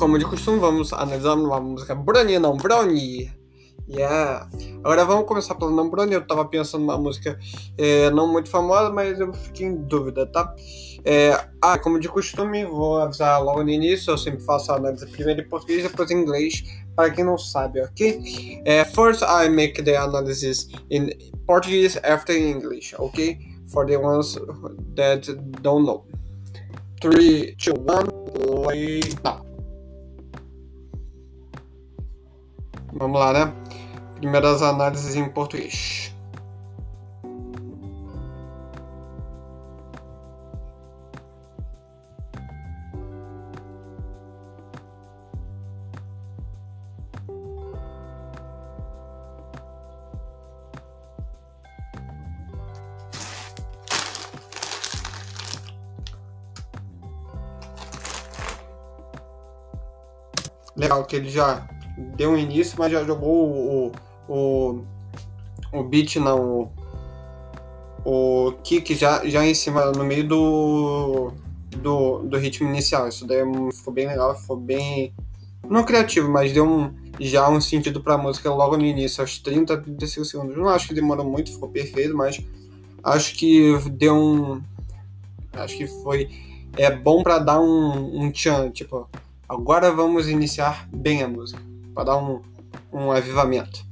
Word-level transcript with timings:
como 0.00 0.18
de 0.18 0.24
costume, 0.24 0.58
vamos 0.58 0.94
analisar 0.94 1.34
uma 1.34 1.60
música 1.60 1.94
Brownie, 1.94 2.38
não 2.38 2.56
Brownie. 2.56 3.30
Yeah. 3.86 4.48
Agora 4.82 5.04
vamos 5.04 5.26
começar 5.26 5.54
pelo 5.56 5.72
não 5.72 5.90
Brownie. 5.90 6.14
Eu 6.14 6.26
tava 6.26 6.46
pensando 6.46 6.80
numa 6.80 6.96
música 6.96 7.38
é, 7.76 8.08
não 8.08 8.32
muito 8.32 8.48
famosa, 8.48 8.88
mas 8.88 9.20
eu 9.20 9.30
fiquei 9.34 9.66
em 9.66 9.76
dúvida, 9.76 10.24
tá? 10.26 10.54
É, 11.04 11.38
ah, 11.60 11.78
como 11.78 12.00
de 12.00 12.08
costume, 12.08 12.64
vou 12.64 12.98
avisar 12.98 13.42
logo 13.44 13.62
no 13.62 13.68
início. 13.68 14.10
Eu 14.10 14.16
sempre 14.16 14.40
faço 14.42 14.72
a 14.72 14.76
análise 14.76 15.06
primeiro 15.06 15.42
em 15.42 15.48
português, 15.48 15.82
depois 15.82 16.10
em 16.10 16.22
inglês, 16.22 16.62
para 16.96 17.10
quem 17.10 17.24
não 17.24 17.36
sabe, 17.36 17.82
ok? 17.82 18.62
É, 18.64 18.82
first, 18.86 19.20
I 19.20 19.50
make 19.50 19.82
the 19.82 19.96
analysis 19.98 20.68
in 20.90 21.10
Portuguese 21.46 22.00
after 22.02 22.34
English, 22.34 22.94
ok? 22.98 23.38
For 23.70 23.84
the 23.84 23.98
ones 23.98 24.38
that 24.96 25.30
don't 25.60 25.84
know. 25.84 26.06
3, 27.02 27.54
2, 27.58 27.74
1, 27.74 28.66
lay 28.66 29.00
down. 29.22 29.49
Vamos 32.92 33.20
lá, 33.20 33.32
né? 33.32 33.52
Primeiras 34.16 34.62
análises 34.62 35.14
em 35.14 35.28
português. 35.28 36.14
Legal 60.76 61.04
que 61.04 61.16
ele 61.16 61.28
já 61.28 61.66
deu 62.16 62.36
início, 62.36 62.76
mas 62.78 62.92
já 62.92 63.04
jogou 63.04 63.46
o, 63.48 63.92
o, 64.28 64.84
o 65.72 65.84
beat, 65.84 66.16
não, 66.16 66.70
o, 68.04 68.48
o 68.48 68.52
kick 68.62 68.94
já, 68.94 69.26
já 69.28 69.44
em 69.44 69.54
cima, 69.54 69.92
no 69.92 70.04
meio 70.04 70.26
do, 70.26 71.32
do, 71.76 72.18
do 72.20 72.38
ritmo 72.38 72.68
inicial. 72.68 73.08
Isso 73.08 73.26
daí 73.26 73.40
ficou 73.72 73.92
bem 73.92 74.06
legal, 74.06 74.36
ficou 74.38 74.56
bem, 74.56 75.14
não 75.68 75.84
criativo, 75.84 76.30
mas 76.30 76.52
deu 76.52 76.64
um, 76.64 76.94
já 77.18 77.48
um 77.48 77.60
sentido 77.60 78.02
pra 78.02 78.18
música 78.18 78.52
logo 78.52 78.76
no 78.76 78.84
início, 78.84 79.20
aos 79.20 79.38
30, 79.38 79.78
35 79.78 80.24
segundos. 80.24 80.56
Não 80.56 80.68
acho 80.68 80.88
que 80.88 80.94
demorou 80.94 81.24
muito, 81.24 81.52
ficou 81.52 81.68
perfeito, 81.68 82.16
mas 82.16 82.40
acho 83.02 83.34
que 83.34 83.76
deu 83.92 84.14
um. 84.14 84.62
Acho 85.52 85.76
que 85.76 85.86
foi. 85.86 86.28
É 86.76 86.94
bom 86.94 87.22
para 87.22 87.38
dar 87.40 87.60
um, 87.60 88.22
um 88.22 88.30
tchan, 88.30 88.70
tipo, 88.70 89.08
agora 89.48 89.90
vamos 89.90 90.28
iniciar 90.28 90.88
bem 90.92 91.20
a 91.20 91.28
música 91.28 91.69
para 92.00 92.04
dar 92.04 92.16
um, 92.16 92.40
um 92.92 93.10
avivamento. 93.10 93.84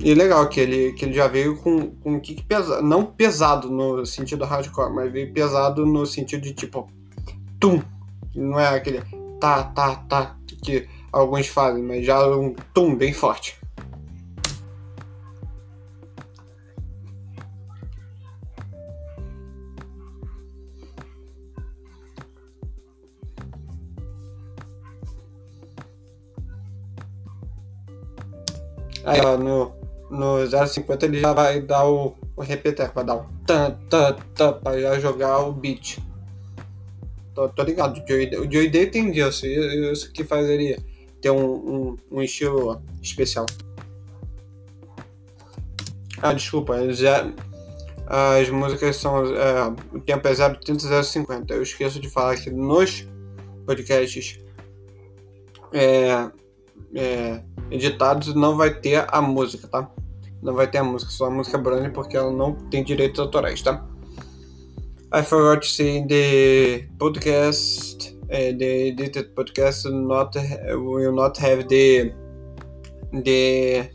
E 0.00 0.14
legal 0.14 0.48
que 0.48 0.60
ele, 0.60 0.92
que 0.92 1.04
ele 1.04 1.12
já 1.12 1.28
veio 1.28 1.56
com, 1.58 1.90
com 1.90 2.14
um 2.14 2.20
kick 2.20 2.42
pesado, 2.42 2.82
não 2.82 3.04
pesado 3.04 3.70
no 3.70 4.04
sentido 4.04 4.44
hardcore, 4.44 4.92
mas 4.92 5.12
veio 5.12 5.32
pesado 5.32 5.86
no 5.86 6.06
sentido 6.06 6.42
de 6.42 6.52
tipo, 6.52 6.88
tum. 7.60 7.82
Não 8.34 8.58
é 8.58 8.68
aquele 8.68 9.02
tá, 9.38 9.64
tá, 9.64 9.96
tá 9.96 10.36
que 10.62 10.88
alguns 11.12 11.46
fazem, 11.46 11.82
mas 11.82 12.04
já 12.04 12.26
um 12.26 12.54
tum 12.72 12.94
bem 12.94 13.12
forte. 13.12 13.58
Aí, 29.04 29.20
ó, 29.20 29.36
no, 29.36 29.72
no 30.10 30.66
050 30.66 31.06
ele 31.06 31.20
já 31.20 31.32
vai 31.32 31.60
dar 31.60 31.86
o, 31.86 32.14
o 32.36 32.42
repeteco, 32.42 32.94
vai 32.94 33.04
dar 33.04 33.16
o 33.16 33.26
tan, 33.46 33.78
tan, 33.88 34.16
tan, 34.34 34.52
pra 34.54 34.80
já 34.80 34.98
jogar 34.98 35.40
o 35.40 35.52
beat. 35.52 35.98
Tô, 37.34 37.48
tô 37.48 37.62
ligado, 37.62 38.00
o 38.00 38.50
Joey 38.50 38.70
Day 38.70 38.86
tem 38.86 39.10
disso, 39.10 39.46
isso 39.46 40.12
que 40.12 40.22
faz 40.24 40.48
ele 40.48 40.78
ter 41.20 41.30
um, 41.30 41.44
um, 41.44 41.96
um 42.12 42.22
estilo 42.22 42.80
especial. 43.02 43.46
Ah, 46.22 46.32
desculpa, 46.32 46.92
já, 46.92 47.30
as 48.06 48.48
músicas 48.50 48.96
são. 48.96 49.24
É, 49.34 49.68
o 49.92 50.00
tempo 50.00 50.26
é 50.28 50.34
030 50.34 51.02
050. 51.02 51.54
Eu 51.54 51.62
esqueço 51.62 52.00
de 52.00 52.08
falar 52.08 52.36
que 52.36 52.50
nos 52.50 53.06
podcasts 53.66 54.38
é, 55.72 56.30
é, 56.94 57.42
editados 57.70 58.34
não 58.34 58.56
vai 58.56 58.72
ter 58.72 59.04
a 59.08 59.20
música, 59.20 59.66
tá? 59.68 59.90
Não 60.42 60.54
vai 60.54 60.70
ter 60.70 60.78
a 60.78 60.84
música, 60.84 61.10
só 61.10 61.26
a 61.26 61.30
música 61.30 61.58
brand 61.58 61.92
porque 61.92 62.16
ela 62.16 62.30
não 62.30 62.54
tem 62.70 62.84
direitos 62.84 63.18
autorais, 63.20 63.62
tá? 63.62 63.86
I 65.12 65.22
forgot 65.22 65.60
to 65.60 65.68
say 65.68 66.04
the 66.06 66.88
podcast, 66.98 68.14
uh, 68.24 68.58
the 68.58 68.88
edited 68.88 69.34
podcast 69.34 69.88
not 69.88 70.36
will 70.74 71.12
not 71.12 71.38
have 71.38 71.68
the 71.68 72.12
the 73.22 73.90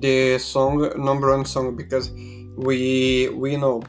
the 0.00 0.38
song 0.38 0.92
number 0.96 1.30
one 1.30 1.44
song 1.44 1.74
because 1.74 2.12
we 2.56 3.28
we 3.34 3.56
know 3.56 3.82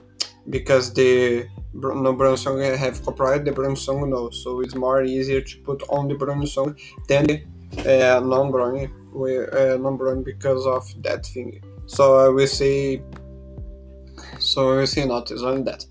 because 0.50 0.92
the 0.94 1.48
number 1.74 2.28
one 2.28 2.38
song 2.38 2.60
have 2.60 3.04
copyright 3.04 3.46
the 3.46 3.52
brand 3.52 3.78
song 3.78 4.10
no 4.10 4.30
so 4.32 4.62
it's 4.62 4.76
more 4.76 5.04
easier 5.04 5.42
to 5.42 5.58
put 5.60 5.84
on 5.90 6.08
the 6.08 6.16
brand 6.16 6.48
song 6.50 6.76
than 7.08 7.26
the 7.28 7.44
uh, 7.78 8.20
non-growing, 8.22 8.90
uh, 9.16 9.78
non-growing 9.80 10.24
because 10.24 10.66
of 10.68 10.86
that 11.02 11.26
thing. 11.26 11.62
So 11.86 12.18
I 12.18 12.30
will 12.30 12.48
say, 12.48 13.02
so 14.40 14.74
I 14.74 14.78
will 14.78 14.88
say 14.88 15.06
not 15.06 15.32
only 15.32 15.64
that. 15.64 15.86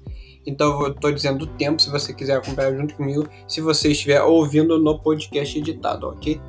Então 0.46 0.80
eu 0.82 0.92
estou 0.92 1.12
dizendo 1.12 1.44
o 1.44 1.46
tempo, 1.46 1.80
se 1.82 1.90
você 1.90 2.12
quiser 2.12 2.36
acompanhar 2.36 2.74
junto 2.74 2.94
comigo, 2.94 3.28
se 3.46 3.60
você 3.60 3.90
estiver 3.90 4.22
ouvindo 4.22 4.78
no 4.78 4.98
podcast 4.98 5.58
editado, 5.58 6.08
ok? 6.08 6.40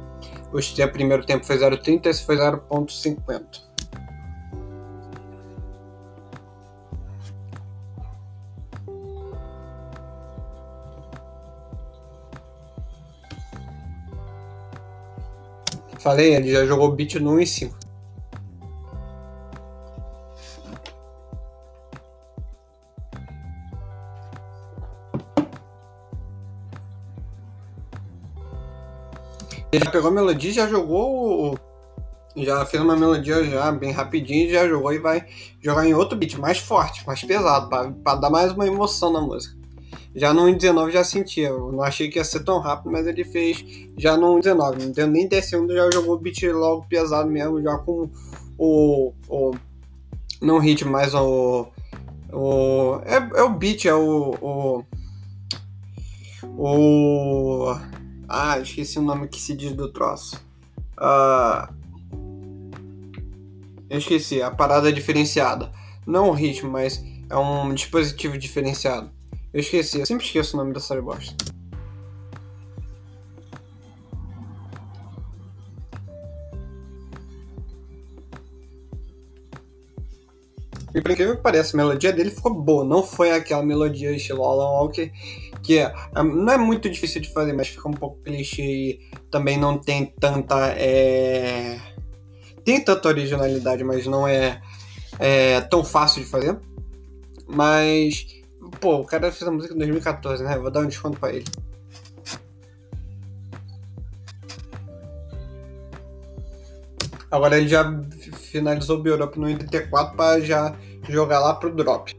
O 0.54 0.92
primeiro 0.92 1.26
tempo 1.26 1.46
foi 1.46 1.58
0,30, 1.58 2.06
esse 2.08 2.26
foi 2.26 2.38
0,50. 2.38 3.69
Falei, 16.00 16.34
ele 16.34 16.50
já 16.50 16.66
jogou 16.66 16.92
beat 16.94 17.16
no 17.16 17.34
1 17.34 17.40
e 17.42 17.48
5. 17.48 17.80
Ele 29.72 29.86
já 29.86 29.92
pegou 29.92 30.10
a 30.10 30.14
melodia, 30.14 30.54
já 30.54 30.68
jogou. 30.68 31.60
Já 32.36 32.66
fez 32.66 32.82
uma 32.82 32.96
melodia 32.96 33.44
já 33.44 33.70
bem 33.72 33.92
rapidinho, 33.92 34.50
já 34.50 34.68
jogou 34.68 34.94
e 34.94 35.00
vai 35.00 35.26
jogar 35.60 35.86
em 35.86 35.94
outro 35.94 36.18
beat 36.18 36.36
mais 36.36 36.60
forte, 36.60 37.06
mais 37.06 37.22
pesado, 37.22 37.70
para 37.70 38.16
dar 38.16 38.30
mais 38.30 38.54
uma 38.54 38.66
emoção 38.66 39.12
na 39.12 39.20
música. 39.20 39.59
Já 40.20 40.34
no 40.34 40.54
19 40.54 40.92
já 40.92 41.04
sentia. 41.04 41.48
Eu 41.48 41.72
não 41.72 41.82
achei 41.82 42.10
que 42.10 42.20
ia 42.20 42.24
ser 42.26 42.44
tão 42.44 42.60
rápido, 42.60 42.92
mas 42.92 43.08
ele 43.08 43.24
fez 43.24 43.64
já 43.98 44.18
no 44.18 44.38
19. 44.38 44.86
Não 44.86 44.92
deu 44.92 45.08
nem 45.08 45.28
10 45.28 45.46
segundos, 45.46 45.76
já 45.76 45.90
jogou 45.92 46.16
o 46.16 46.20
beat 46.20 46.44
logo 46.44 46.86
pesado 46.90 47.30
mesmo, 47.30 47.62
já 47.62 47.78
com 47.78 48.10
o. 48.58 49.14
o 49.30 49.52
não 50.42 50.60
ritmo, 50.60 50.92
mas 50.92 51.14
o. 51.14 51.68
o 52.34 53.00
é, 53.06 53.40
é 53.40 53.44
o 53.44 53.50
beat, 53.52 53.86
é 53.86 53.94
o. 53.94 54.36
o 54.42 54.84
o. 56.58 57.74
Ah, 58.28 58.60
esqueci 58.60 59.00
o 59.00 59.02
nome 59.02 59.30
que 59.30 59.40
se 59.40 59.56
diz 59.56 59.72
do 59.72 59.92
troço. 59.92 60.36
Uh, 60.98 61.74
eu 63.90 63.98
esqueci, 63.98 64.42
a 64.42 64.52
parada 64.52 64.92
diferenciada. 64.92 65.72
Não 66.06 66.30
o 66.30 66.34
ritmo, 66.34 66.70
mas 66.70 67.02
é 67.30 67.38
um 67.38 67.74
dispositivo 67.74 68.38
diferenciado. 68.38 69.10
Eu 69.52 69.62
esqueci, 69.62 70.00
eu 70.00 70.06
sempre 70.06 70.26
esqueço 70.26 70.56
o 70.56 70.60
nome 70.60 70.74
da 70.74 70.80
série 70.80 71.02
bosta. 71.02 71.36
E 80.94 81.02
por 81.02 81.12
incrível 81.12 81.36
que 81.36 81.44
pareça, 81.44 81.76
a 81.76 81.78
melodia 81.78 82.12
dele 82.12 82.32
ficou 82.32 82.54
boa. 82.54 82.84
Não 82.84 83.04
foi 83.04 83.32
aquela 83.32 83.64
melodia 83.64 84.12
estilo 84.12 84.44
Alan 84.44 84.72
Walker, 84.72 85.12
que 85.64 85.78
é, 85.78 85.94
não 86.16 86.52
é 86.52 86.58
muito 86.58 86.90
difícil 86.90 87.22
de 87.22 87.32
fazer, 87.32 87.54
mas 87.54 87.70
fica 87.70 87.88
um 87.88 87.94
pouco 87.94 88.22
clichê 88.24 88.64
e 88.64 89.00
também 89.32 89.58
não 89.58 89.78
tem 89.78 90.14
tanta. 90.20 90.74
É... 90.78 91.80
Tem 92.64 92.84
tanta 92.84 93.08
originalidade, 93.08 93.84
mas 93.84 94.06
não 94.06 94.28
é, 94.28 94.62
é 95.18 95.62
tão 95.62 95.84
fácil 95.84 96.24
de 96.24 96.30
fazer. 96.30 96.60
Mas 97.48 98.39
Pô, 98.80 98.98
o 98.98 99.06
cara 99.06 99.32
fez 99.32 99.48
a 99.48 99.52
música 99.52 99.74
em 99.74 99.78
2014, 99.78 100.44
né? 100.44 100.58
Vou 100.58 100.72
dar 100.72 100.82
um 100.82 100.88
desconto 100.88 101.20
pra 101.20 101.34
ele. 101.34 101.46
Agora 107.32 107.58
ele 107.58 107.68
já 107.68 107.86
finalizou 108.34 109.02
o 109.02 109.08
Europe 109.08 109.40
no 109.40 109.46
84 109.46 110.16
para 110.16 110.40
já 110.42 110.76
jogar 111.08 111.40
lá 111.40 111.54
pro 111.54 111.74
drop. 111.74 112.18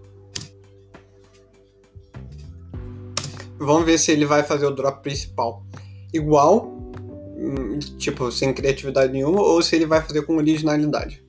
Vamos 3.59 3.85
ver 3.85 3.99
se 3.99 4.13
ele 4.13 4.25
vai 4.25 4.43
fazer 4.43 4.67
o 4.67 4.71
drop 4.71 5.03
principal 5.03 5.65
igual, 6.13 6.67
hum, 7.37 7.79
tipo, 7.99 8.31
sem 8.31 8.53
criatividade 8.53 9.13
nenhuma, 9.13 9.41
ou 9.41 9.63
se 9.63 9.77
ele 9.77 9.87
vai 9.87 10.01
fazer 10.01 10.23
com 10.23 10.37
originalidade. 10.37 11.25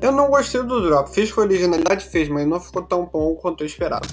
Eu 0.00 0.12
não 0.12 0.30
gostei 0.30 0.62
do 0.62 0.80
drop. 0.80 1.10
Fiz 1.10 1.32
com 1.32 1.42
originalidade, 1.42 2.04
fez, 2.04 2.28
mas 2.28 2.46
não 2.46 2.58
ficou 2.58 2.82
tão 2.82 3.04
bom 3.04 3.34
quanto 3.34 3.62
eu 3.62 3.66
esperava. 3.66 4.06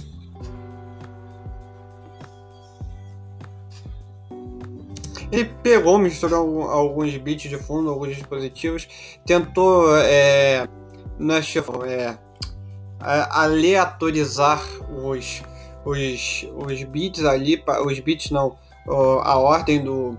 Ele 5.31 5.45
pegou, 5.61 5.99
misturou 5.99 6.63
alguns 6.63 7.15
bits 7.17 7.49
de 7.49 7.57
fundo, 7.57 7.89
alguns 7.89 8.15
dispositivos, 8.15 8.87
tentou 9.25 9.97
é, 9.97 10.67
não 11.19 11.35
é, 11.35 11.39
é, 11.89 12.17
aleatorizar 13.01 14.63
os, 14.89 15.43
os, 15.83 16.47
os 16.55 16.83
bits 16.83 17.25
ali, 17.25 17.61
os 17.85 17.99
bits 17.99 18.31
não, 18.31 18.57
a 19.21 19.37
ordem 19.37 19.83
do, 19.83 20.17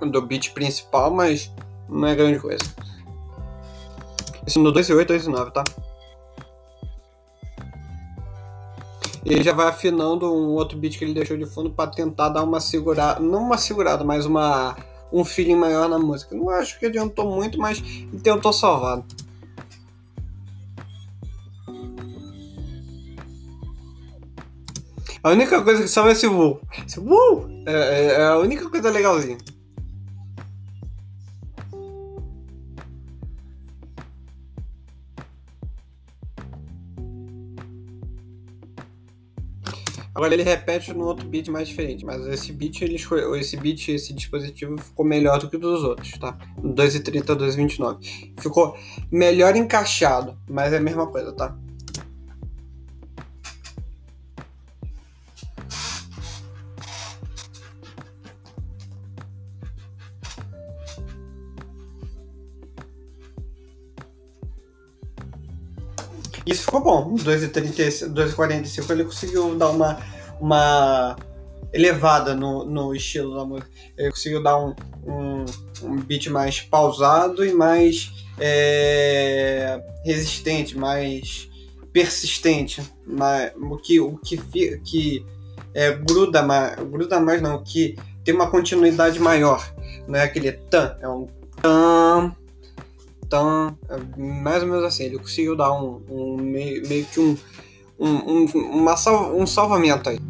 do 0.00 0.22
bit 0.22 0.52
principal, 0.52 1.10
mas 1.10 1.52
não 1.86 2.08
é 2.08 2.14
grande 2.14 2.38
coisa. 2.38 2.64
Esse 4.46 4.58
no 4.58 4.72
2.8, 4.72 5.06
2.9, 5.06 5.50
tá? 5.52 5.64
E 9.24 9.32
ele 9.32 9.42
já 9.42 9.52
vai 9.52 9.68
afinando 9.68 10.30
um 10.32 10.50
outro 10.50 10.76
beat 10.76 10.98
que 10.98 11.04
ele 11.04 11.14
deixou 11.14 11.36
de 11.36 11.46
fundo 11.46 11.70
para 11.70 11.90
tentar 11.90 12.28
dar 12.28 12.42
uma 12.42 12.60
segurada, 12.60 13.20
não 13.20 13.42
uma 13.42 13.56
segurada, 13.56 14.04
mas 14.04 14.26
uma 14.26 14.76
um 15.10 15.24
feeling 15.24 15.54
maior 15.54 15.88
na 15.88 15.98
música. 15.98 16.34
Não 16.34 16.50
acho 16.50 16.78
que 16.78 16.86
adiantou 16.86 17.30
muito, 17.30 17.56
mas 17.58 17.80
tentou 18.22 18.52
salvar. 18.52 19.02
A 25.22 25.30
única 25.30 25.62
coisa 25.62 25.82
que 25.82 25.88
salva 25.88 26.10
é 26.10 26.12
esse 26.12 26.26
voo. 26.26 26.60
Esse 26.86 27.00
voo 27.00 27.48
é, 27.64 27.72
é, 27.72 28.06
é 28.20 28.26
a 28.26 28.36
única 28.36 28.68
coisa 28.68 28.90
legalzinha. 28.90 29.38
Agora 40.14 40.32
ele 40.32 40.44
repete 40.44 40.92
no 40.92 41.04
outro 41.06 41.26
beat 41.26 41.48
mais 41.48 41.68
diferente, 41.68 42.04
mas 42.04 42.24
esse 42.28 42.52
beat, 42.52 42.82
ele 42.82 42.94
escolheu, 42.94 43.34
esse 43.34 43.56
beat, 43.56 43.88
esse 43.88 44.12
dispositivo 44.12 44.78
ficou 44.78 45.04
melhor 45.04 45.40
do 45.40 45.50
que 45.50 45.58
dos 45.58 45.82
outros, 45.82 46.12
tá? 46.12 46.38
2,30 46.62 47.30
a 47.30 47.36
2,29. 47.36 48.32
Ficou 48.40 48.76
melhor 49.10 49.56
encaixado, 49.56 50.38
mas 50.48 50.72
é 50.72 50.76
a 50.76 50.80
mesma 50.80 51.08
coisa, 51.08 51.32
tá? 51.32 51.56
2,45 67.16 68.90
ele 68.90 69.04
conseguiu 69.04 69.54
dar 69.56 69.70
uma, 69.70 69.98
uma 70.40 71.16
elevada 71.72 72.34
no, 72.34 72.64
no 72.64 72.94
estilo 72.94 73.34
da 73.34 73.44
música. 73.44 73.68
Ele 73.96 74.10
conseguiu 74.10 74.42
dar 74.42 74.58
um, 74.58 74.74
um, 75.06 75.44
um 75.82 75.96
beat 75.96 76.28
mais 76.28 76.60
pausado 76.60 77.44
e 77.44 77.52
mais 77.52 78.12
é, 78.38 79.82
resistente, 80.04 80.76
mais 80.78 81.48
persistente. 81.92 82.82
Mais, 83.06 83.52
o 83.56 83.76
que, 83.76 84.00
o 84.00 84.16
que, 84.18 84.36
que 84.78 85.24
é, 85.74 85.92
gruda, 85.92 86.42
mais, 86.42 86.76
gruda 86.76 87.20
mais, 87.20 87.42
não, 87.42 87.62
que 87.62 87.96
tem 88.24 88.34
uma 88.34 88.50
continuidade 88.50 89.18
maior. 89.18 89.72
Não 90.06 90.18
é 90.18 90.22
aquele 90.22 90.52
tan, 90.52 90.96
é 91.00 91.08
um 91.08 91.26
tan 91.60 92.34
então, 93.34 93.76
é 93.88 93.96
mais 94.16 94.62
ou 94.62 94.68
menos 94.68 94.84
assim, 94.84 95.06
ele 95.06 95.18
conseguiu 95.18 95.56
dar 95.56 95.72
um, 95.72 96.00
um 96.08 96.36
meio, 96.36 96.86
meio, 96.86 97.04
que 97.04 97.18
um, 97.18 97.36
um, 97.98 98.44
uma 98.44 98.96
sal, 98.96 99.36
um 99.36 99.44
salvamento 99.44 100.08
aí. 100.08 100.20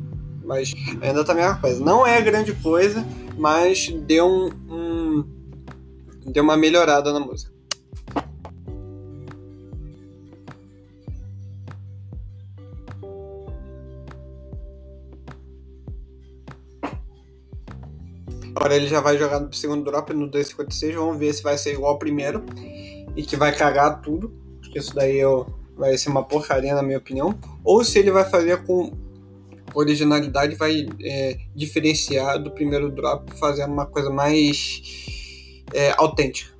Mas 0.43 0.73
ainda 1.03 1.23
tá 1.23 1.33
a 1.33 1.35
mesma 1.35 1.59
coisa. 1.59 1.85
Não 1.85 2.07
é 2.07 2.19
grande 2.23 2.55
coisa, 2.55 3.07
mas 3.37 3.91
deu 4.07 4.27
um, 4.27 4.51
um 4.71 5.25
deu 6.25 6.43
uma 6.43 6.57
melhorada 6.57 7.13
na 7.13 7.21
música. 7.21 7.53
Agora 18.57 18.77
ele 18.77 18.87
já 18.87 19.03
vai 19.03 19.19
jogar 19.19 19.41
no 19.41 19.53
segundo 19.53 19.85
drop 19.85 20.11
no 20.15 20.27
256. 20.27 20.95
Vamos 20.95 21.19
ver 21.19 21.35
se 21.35 21.43
vai 21.43 21.59
ser 21.59 21.75
igual 21.75 21.93
ao 21.93 21.99
primeiro 21.99 22.43
e 23.17 23.23
que 23.23 23.37
vai 23.37 23.55
cagar 23.55 24.01
tudo, 24.01 24.33
porque 24.61 24.79
isso 24.79 24.95
daí 24.95 25.19
eu, 25.19 25.47
vai 25.77 25.97
ser 25.97 26.11
uma 26.11 26.25
porcaria 26.25 26.75
na 26.75 26.83
minha 26.83 26.99
opinião, 26.99 27.39
ou 27.63 27.85
se 27.85 27.99
ele 27.99 28.11
vai 28.11 28.25
fazer 28.25 28.65
com 28.65 28.93
originalidade, 29.75 30.55
vai 30.55 30.87
é, 31.03 31.39
diferenciar 31.55 32.43
do 32.43 32.51
primeiro 32.51 32.91
drop, 32.91 33.33
fazendo 33.39 33.73
uma 33.73 33.87
coisa 33.87 34.11
mais 34.11 34.83
é, 35.73 35.93
autêntica. 35.97 36.55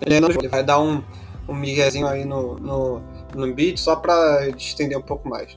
Ele, 0.00 0.16
ele 0.16 0.48
vai 0.48 0.62
dar 0.62 0.80
um, 0.80 1.02
um 1.48 1.54
miguezinho 1.54 2.06
aí 2.06 2.24
no, 2.24 2.56
no, 2.58 3.02
no 3.34 3.54
beat 3.54 3.78
só 3.78 3.96
para 3.96 4.48
estender 4.50 4.96
um 4.96 5.02
pouco 5.02 5.28
mais. 5.28 5.56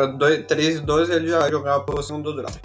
Para 0.00 0.42
3 0.44 0.76
e 0.76 0.80
12 0.80 1.12
ele 1.12 1.28
já 1.28 1.50
jogava 1.50 1.84
pelo 1.84 2.02
segundo 2.02 2.34
drop. 2.34 2.58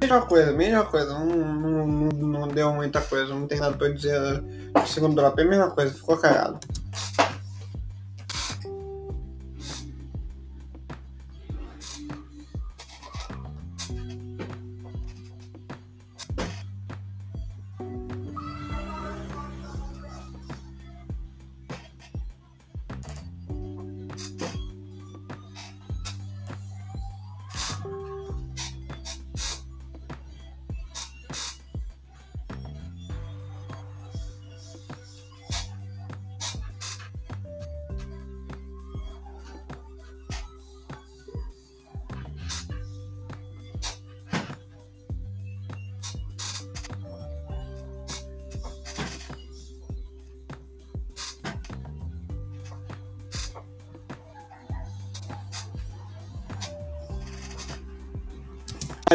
Mesma 0.00 0.26
coisa, 0.26 0.52
mesma 0.52 0.84
coisa, 0.84 1.18
não, 1.18 1.26
não, 1.26 1.86
não, 1.86 2.08
não 2.08 2.48
deu 2.48 2.72
muita 2.72 3.00
coisa, 3.00 3.32
não 3.32 3.46
tem 3.46 3.60
nada 3.60 3.76
pra 3.76 3.88
dizer. 3.90 4.42
O 4.74 4.86
segundo 4.86 5.14
drop 5.14 5.38
é 5.40 5.44
a 5.44 5.48
mesma 5.48 5.70
coisa, 5.70 5.94
ficou 5.94 6.16
cagado. 6.16 6.58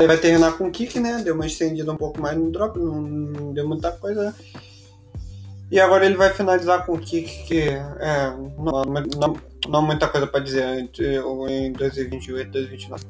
Ele 0.02 0.08
vai 0.08 0.18
terminar 0.18 0.58
com 0.58 0.68
o 0.68 0.72
kick, 0.72 1.00
né? 1.00 1.22
Deu 1.24 1.36
uma 1.36 1.46
estendida 1.46 1.92
um 1.92 1.98
pouco 1.98 2.20
mais 2.20 2.36
no 2.36 2.52
drop, 2.52 2.78
não, 2.80 3.54
deu 3.54 3.68
muita 3.68 3.92
coisa, 3.92 4.24
né? 4.24 4.36
E 5.70 5.80
agora 5.80 6.06
ele 6.06 6.16
vai 6.16 6.34
finalizar 6.34 6.86
com 6.86 6.94
o 6.94 7.00
kick, 7.00 7.46
que 7.46 7.62
é, 7.70 8.36
não, 8.58 8.84
não, 8.84 9.38
não 9.70 9.82
muita 9.82 10.08
coisa 10.08 10.26
para 10.26 10.40
dizer 10.40 10.90
em 10.90 11.72
2028 11.72 12.48
e 12.48 12.52
2029. 12.52 13.06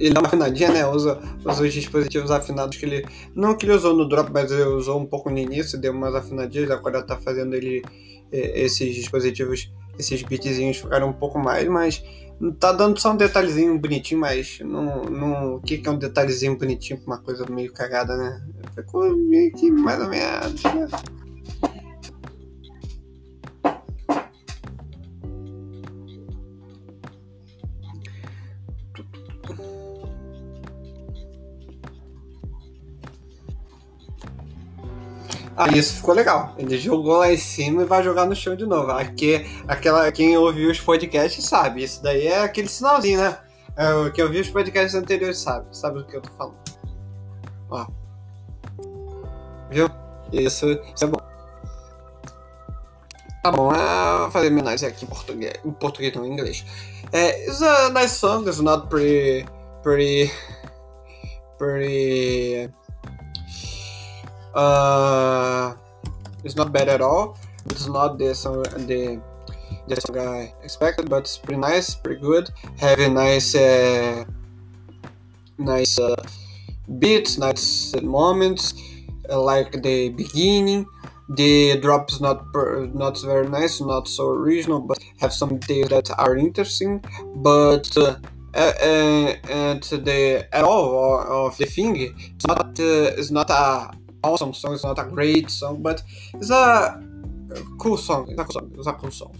ele 0.00 0.14
dá 0.14 0.20
uma 0.20 0.28
afinadinha, 0.28 0.70
né? 0.72 0.86
Usa, 0.86 1.20
usa 1.44 1.62
os 1.62 1.72
dispositivos 1.72 2.30
afinados 2.30 2.76
que 2.78 2.86
ele. 2.86 3.06
Não 3.34 3.54
que 3.54 3.66
ele 3.66 3.74
usou 3.74 3.94
no 3.94 4.08
drop, 4.08 4.30
mas 4.32 4.50
ele 4.50 4.62
usou 4.62 4.98
um 4.98 5.04
pouco 5.04 5.28
no 5.28 5.38
início, 5.38 5.78
deu 5.78 5.92
umas 5.92 6.14
afinadinhas, 6.14 6.70
agora 6.70 7.02
tá 7.02 7.18
fazendo 7.18 7.54
ele. 7.54 7.84
Esses 8.32 8.94
dispositivos, 8.94 9.72
esses 9.98 10.22
beatzinhos 10.22 10.78
ficaram 10.78 11.08
um 11.08 11.12
pouco 11.12 11.38
mais, 11.38 11.68
mas 11.68 12.02
tá 12.58 12.72
dando 12.72 12.98
só 12.98 13.12
um 13.12 13.16
detalhezinho 13.16 13.78
bonitinho, 13.78 14.20
mas 14.20 14.58
não. 14.60 15.04
não 15.04 15.54
o 15.56 15.60
que 15.60 15.82
é 15.84 15.90
um 15.90 15.98
detalhezinho 15.98 16.56
bonitinho 16.56 16.98
pra 17.00 17.14
uma 17.14 17.22
coisa 17.22 17.44
meio 17.46 17.72
cagada, 17.72 18.16
né? 18.16 18.42
Ficou 18.74 19.16
meio 19.16 19.52
que 19.52 19.70
mais 19.70 20.00
ou 20.00 20.08
menos, 20.08 20.62
né? 20.62 20.88
Ah, 35.62 35.68
isso 35.76 35.96
ficou 35.96 36.14
legal. 36.14 36.54
Ele 36.56 36.78
jogou 36.78 37.18
lá 37.18 37.30
em 37.30 37.36
cima 37.36 37.82
e 37.82 37.84
vai 37.84 38.02
jogar 38.02 38.24
no 38.24 38.34
chão 38.34 38.56
de 38.56 38.64
novo. 38.64 38.92
Aqui, 38.92 39.46
aquela, 39.68 40.10
quem 40.10 40.34
ouviu 40.34 40.70
os 40.70 40.80
podcasts 40.80 41.44
sabe. 41.44 41.84
Isso 41.84 42.02
daí 42.02 42.28
é 42.28 42.40
aquele 42.40 42.66
sinalzinho, 42.66 43.20
né? 43.20 43.36
É, 43.76 44.10
quem 44.10 44.24
ouviu 44.24 44.40
os 44.40 44.48
podcasts 44.48 44.94
anteriores 44.94 45.36
sabe. 45.36 45.66
Sabe 45.76 45.98
do 45.98 46.06
que 46.06 46.16
eu 46.16 46.22
tô 46.22 46.30
falando. 46.30 46.56
Ó. 47.68 47.86
Viu? 49.70 49.90
Isso, 50.32 50.66
isso 50.94 51.04
é 51.04 51.06
bom. 51.06 51.20
Tá 53.42 53.52
bom, 53.52 53.70
é, 53.74 54.18
vou 54.20 54.30
fazer 54.30 54.48
homenagem 54.48 54.88
aqui 54.88 55.04
em 55.04 55.08
português. 55.08 55.52
Em 55.62 55.72
português 55.72 56.14
não, 56.14 56.24
em 56.24 56.32
inglês. 56.32 56.64
É, 57.12 57.46
it's 57.46 57.60
a 57.60 57.90
nice 57.90 58.14
song, 58.14 58.48
it's 58.48 58.60
not 58.60 58.88
pretty. 58.88 59.46
pretty. 59.82 60.32
pretty. 61.58 62.72
Uh, 64.54 65.74
it's 66.44 66.56
not 66.56 66.72
bad 66.72 66.88
at 66.88 67.00
all. 67.00 67.38
It's 67.66 67.86
not 67.86 68.18
the 68.18 68.34
song 68.34 68.62
the 68.62 69.20
the 69.86 69.96
song 70.00 70.18
I 70.18 70.54
expected, 70.62 71.08
but 71.10 71.24
it's 71.24 71.38
pretty 71.38 71.60
nice, 71.60 71.94
pretty 71.94 72.20
good. 72.20 72.50
Having 72.78 73.14
nice 73.14 73.54
uh, 73.54 74.24
nice 75.58 75.98
uh, 75.98 76.16
beats, 76.98 77.38
nice 77.38 77.94
moments, 78.02 78.74
uh, 79.30 79.40
like 79.40 79.82
the 79.82 80.10
beginning. 80.10 80.86
The 81.36 81.78
drop 81.80 82.10
is 82.10 82.20
not 82.20 82.52
per, 82.52 82.86
not 82.86 83.20
very 83.22 83.48
nice, 83.48 83.80
not 83.80 84.08
so 84.08 84.30
original, 84.30 84.80
but 84.80 84.98
have 85.20 85.32
some 85.32 85.58
details 85.58 85.90
that 85.90 86.10
are 86.18 86.36
interesting. 86.36 87.04
But 87.36 87.96
uh, 87.96 88.16
uh, 88.54 89.34
and 89.48 89.80
the 89.82 90.48
at 90.52 90.64
all 90.64 91.46
of 91.46 91.56
the 91.56 91.66
thing, 91.66 91.94
it's 91.96 92.46
not 92.46 92.80
uh, 92.80 93.14
it's 93.16 93.30
not 93.30 93.48
a 93.50 93.92
awesome 94.22 94.54
song. 94.54 94.74
It's 94.74 94.84
not 94.84 94.98
a 94.98 95.04
great 95.04 95.50
song, 95.50 95.82
but 95.82 96.02
it's 96.34 96.50
a 96.50 97.02
cool 97.78 97.96
song. 97.96 98.30
It's 98.30 98.40
a 98.40 98.44
cool 98.44 98.52
song. 98.52 98.72
It's 98.76 98.86
a 98.86 98.92
cool 98.92 99.10
song. 99.10 99.36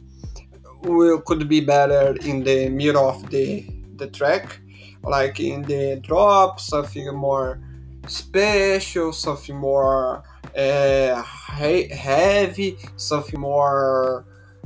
We 0.82 1.18
could 1.26 1.48
be 1.48 1.60
better 1.60 2.16
in 2.24 2.42
the 2.42 2.68
middle 2.68 3.08
of 3.08 3.30
the 3.30 3.66
the 3.96 4.08
track, 4.08 4.60
like 5.02 5.38
in 5.40 5.62
the 5.62 6.00
drop, 6.02 6.58
something 6.58 7.14
more 7.14 7.60
special, 8.06 9.12
something 9.12 9.56
more 9.56 10.22
uh, 10.56 11.22
heavy, 11.22 12.78
something 12.96 13.40
more 13.40 14.24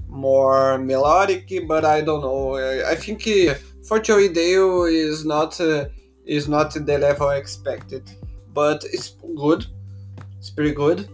more 0.09 0.79
melodic. 0.79 1.53
But 1.67 1.85
I 1.85 2.01
don't 2.01 2.23
know. 2.23 2.57
I 2.87 2.95
think 2.95 3.23
for 3.87 3.99
Joey 3.99 4.29
Dale 4.29 4.85
is 4.85 5.25
not 5.25 5.61
uh, 5.61 5.87
is 6.25 6.49
not 6.49 6.73
the 6.75 6.99
level 6.99 7.31
expected, 7.31 8.11
but 8.53 8.85
it's 8.85 9.17
good. 9.37 9.67
It's 10.45 10.51
pretty 10.51 10.75
good, 10.75 11.09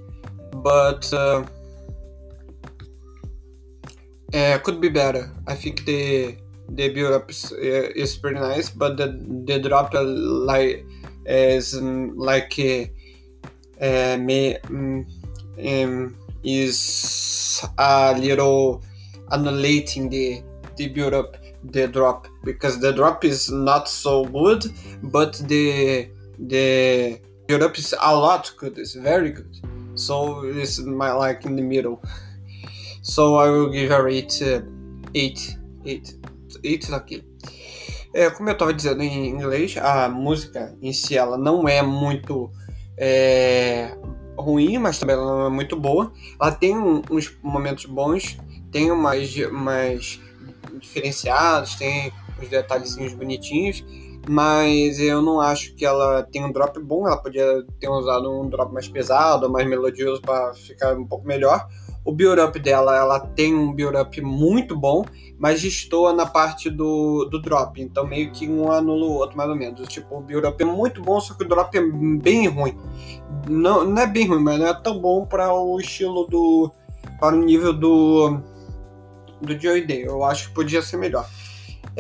but 0.57 1.07
uh, 1.15 1.45
uh, 4.35 4.59
could 4.59 4.81
be 4.81 4.89
better. 4.89 5.31
I 5.47 5.55
think 5.55 5.85
the 5.85 6.35
the 6.71 6.89
build 6.89 7.13
up 7.13 7.31
is, 7.31 7.53
uh, 7.53 7.95
is 7.95 8.17
pretty 8.17 8.41
nice, 8.41 8.71
but 8.71 8.97
the 8.97 9.07
the 9.47 9.61
drop 9.61 9.95
uh, 9.95 10.03
like 10.03 10.85
is 11.27 11.77
um, 11.79 12.19
like 12.19 12.59
uh, 12.59 14.17
me 14.19 14.57
um, 14.67 15.07
um, 15.65 16.17
is 16.43 17.63
a 17.79 18.19
little 18.19 18.83
annihilating 19.31 20.11
the 20.11 20.43
the 20.75 20.89
build 20.89 21.15
up 21.15 21.37
the 21.71 21.87
drop 21.87 22.27
because 22.43 22.81
the 22.81 22.93
drop 22.93 23.25
is 23.25 23.49
not 23.49 23.89
so 23.89 24.25
good, 24.25 24.65
but 25.05 25.41
the 25.47 26.11
the 26.37 27.21
Europe 27.50 27.78
is 27.78 27.95
a 27.99 28.14
lot 28.14 28.52
good. 28.57 28.78
It's 28.78 28.95
very 28.95 29.33
good. 29.33 29.50
So 29.97 30.45
it's 30.45 30.78
my 30.78 31.11
like 31.12 31.45
in 31.45 31.57
the 31.57 31.62
middle. 31.62 32.00
So 33.02 33.37
I 33.37 33.50
will 33.50 33.71
give 33.71 33.90
her 33.90 34.09
8, 34.09 34.42
uh, 34.42 34.62
8, 35.14 35.59
8, 35.85 36.14
8 36.64 36.95
aqui. 36.95 37.25
É, 38.14 38.30
como 38.30 38.49
eu 38.49 38.52
estava 38.52 38.73
dizendo 38.73 39.02
em 39.02 39.28
inglês, 39.28 39.76
a 39.76 40.09
música 40.09 40.76
em 40.83 40.92
si 40.92 41.16
ela 41.16 41.38
não 41.38 41.69
é 41.69 41.83
muito 41.83 42.50
é, 42.97 43.97
ruim, 44.37 44.78
mas 44.78 44.99
também 44.99 45.16
ela 45.16 45.25
não 45.25 45.47
é 45.47 45.50
muito 45.50 45.76
boa. 45.76 46.12
Ela 46.40 46.52
tem 46.52 46.76
uns 46.76 47.37
momentos 47.42 47.87
bons, 47.87 48.37
tem 48.71 48.90
umas 48.90 49.35
mais 49.50 50.21
diferenciados, 50.80 51.75
tem 51.76 52.12
uns 52.40 52.49
detalhezinhos 52.49 53.12
bonitinhos, 53.14 53.85
mas 54.29 54.99
eu 55.00 55.23
não 55.23 55.41
acho 55.41 55.75
que 55.75 55.85
ela 55.85 56.23
tem 56.23 56.45
um 56.45 56.53
drop 56.53 56.79
bom. 56.81 57.07
Ela 57.07 57.17
podia 57.17 57.65
ter 57.79 57.89
usado 57.89 58.31
um 58.31 58.49
drop 58.49 58.73
mais 58.73 58.89
pesado, 58.89 59.50
mais 59.50 59.69
melodioso 59.69 60.21
para 60.21 60.53
ficar 60.55 60.97
um 60.97 61.07
pouco 61.07 61.27
melhor. 61.27 61.67
O 62.05 62.12
build-up 62.12 62.59
dela, 62.59 62.97
ela 62.97 63.21
tem 63.21 63.55
um 63.55 63.73
build-up 63.73 64.21
muito 64.23 64.75
bom, 64.75 65.05
mas 65.39 65.61
destoa 65.61 66.15
na 66.15 66.25
parte 66.25 66.71
do, 66.71 67.27
do 67.27 67.41
drop. 67.41 67.81
Então 67.81 68.07
meio 68.07 68.31
que 68.31 68.49
um 68.49 68.73
anula 68.73 69.05
o 69.05 69.12
outro, 69.12 69.37
mais 69.37 69.50
ou 69.50 69.57
menos. 69.57 69.87
Tipo, 69.89 70.19
o 70.19 70.21
build-up 70.21 70.62
é 70.62 70.67
muito 70.67 71.03
bom, 71.03 71.21
só 71.21 71.35
que 71.35 71.45
o 71.45 71.49
drop 71.49 71.77
é 71.77 71.83
bem 71.83 72.49
ruim. 72.49 72.77
Não, 73.49 73.85
não 73.85 74.03
é 74.03 74.07
bem 74.07 74.27
ruim, 74.27 74.43
mas 74.43 74.59
não 74.59 74.67
é 74.67 74.75
tão 74.75 74.99
bom 74.99 75.27
para 75.27 75.53
o 75.53 75.79
estilo 75.79 76.27
do. 76.27 76.73
para 77.19 77.37
o 77.37 77.39
nível 77.39 77.73
do. 77.73 78.39
do 79.41 79.59
Joy 79.59 79.87
Day. 79.87 80.05
Eu 80.07 80.25
acho 80.25 80.49
que 80.49 80.55
podia 80.55 80.81
ser 80.81 80.97
melhor. 80.97 81.29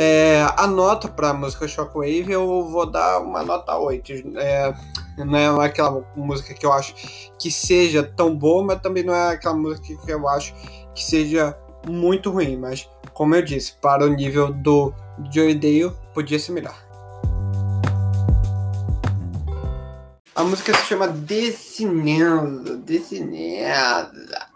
É, 0.02 0.46
a 0.56 0.66
nota 0.66 1.08
para 1.08 1.28
a 1.28 1.34
música 1.34 1.68
Shockwave 1.68 2.32
eu 2.32 2.66
vou 2.66 2.90
dar 2.90 3.20
uma 3.20 3.42
nota 3.42 3.76
8. 3.76 4.10
É, 4.38 4.74
não 5.18 5.36
é 5.36 5.66
aquela 5.66 6.02
música 6.16 6.54
que 6.54 6.64
eu 6.64 6.72
acho 6.72 6.94
que 7.38 7.50
seja 7.50 8.02
tão 8.02 8.34
boa, 8.34 8.64
mas 8.64 8.80
também 8.80 9.04
não 9.04 9.14
é 9.14 9.32
aquela 9.32 9.54
música 9.54 9.94
que 10.02 10.10
eu 10.10 10.26
acho 10.26 10.54
que 10.94 11.04
seja 11.04 11.54
muito 11.86 12.30
ruim. 12.30 12.56
Mas, 12.56 12.88
como 13.12 13.34
eu 13.34 13.42
disse, 13.42 13.74
para 13.74 14.06
o 14.06 14.08
nível 14.08 14.50
do 14.50 14.94
Joy 15.30 15.54
Dale, 15.54 15.92
podia 16.14 16.38
ser 16.38 16.52
melhor. 16.52 16.76
A 20.34 20.42
música 20.42 20.74
se 20.78 20.86
chama 20.86 21.08
Decineza. 21.08 22.78
Decineza. 22.78 24.46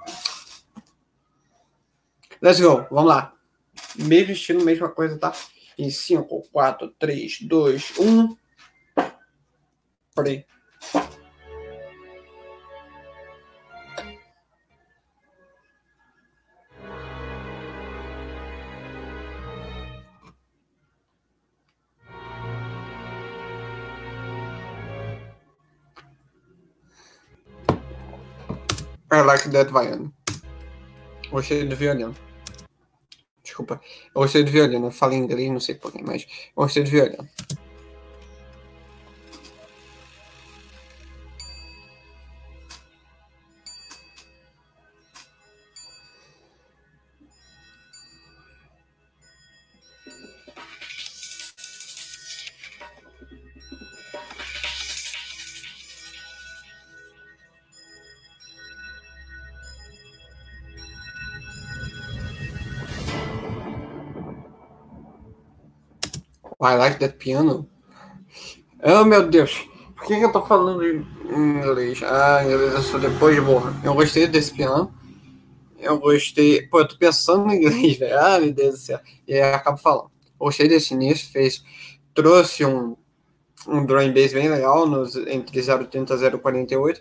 Let's 2.40 2.60
go, 2.60 2.86
vamos 2.90 3.10
lá. 3.10 3.34
Mesmo 3.96 4.32
estilo, 4.32 4.64
mesma 4.64 4.88
coisa, 4.88 5.18
tá? 5.18 5.32
Em 5.78 5.90
5, 5.90 6.48
4, 6.52 6.94
3, 6.98 7.38
2, 7.42 7.98
1. 7.98 8.36
Peraí. 10.14 10.44
I 29.14 29.20
like 29.22 29.48
that 29.50 29.70
violin. 29.70 30.12
Gostei 31.30 31.64
do 31.64 31.76
violino. 31.76 32.23
Desculpa. 33.54 33.80
Eu 34.12 34.20
gostei 34.22 34.42
do 34.42 34.50
violino. 34.50 34.88
Eu 34.88 34.90
falo 34.90 35.14
inglês, 35.14 35.48
não 35.48 35.60
sei 35.60 35.76
porquê, 35.76 36.02
mas 36.02 36.22
eu 36.56 36.64
gostei 36.64 36.82
do 36.82 36.90
violino. 36.90 37.28
I 66.64 66.76
like 66.76 66.98
that 66.98 67.16
piano. 67.18 67.68
Oh, 68.82 69.04
meu 69.04 69.28
Deus. 69.28 69.66
Por 69.96 70.06
que, 70.06 70.16
que 70.16 70.24
eu 70.24 70.32
tô 70.32 70.44
falando 70.44 70.84
em 70.84 71.06
inglês? 71.30 72.02
Ah, 72.02 72.42
inglês 72.44 72.74
é 72.74 72.80
só 72.80 72.98
depois 72.98 73.34
de 73.34 73.40
borra. 73.40 73.74
Eu 73.82 73.94
gostei 73.94 74.26
desse 74.26 74.52
piano. 74.52 74.92
Eu 75.78 75.98
gostei. 75.98 76.66
Pô, 76.66 76.80
eu 76.80 76.88
tô 76.88 76.96
pensando 76.96 77.50
em 77.52 77.56
inglês, 77.56 77.96
velho. 77.98 78.18
Ah, 78.18 78.38
meu 78.38 78.52
Deus 78.52 78.74
do 78.74 78.80
céu. 78.80 79.00
E 79.26 79.34
aí 79.34 79.52
acabo 79.52 79.78
falando. 79.78 80.10
Gostei 80.38 80.68
desse 80.68 80.94
início, 80.94 81.30
fez. 81.30 81.62
Trouxe 82.12 82.64
um, 82.64 82.96
um 83.66 83.84
drum 83.84 84.12
bass 84.12 84.32
bem 84.32 84.48
legal 84.48 84.86
nos, 84.86 85.16
entre 85.16 85.62
030 85.62 86.14
e 86.14 86.38
048 86.38 87.00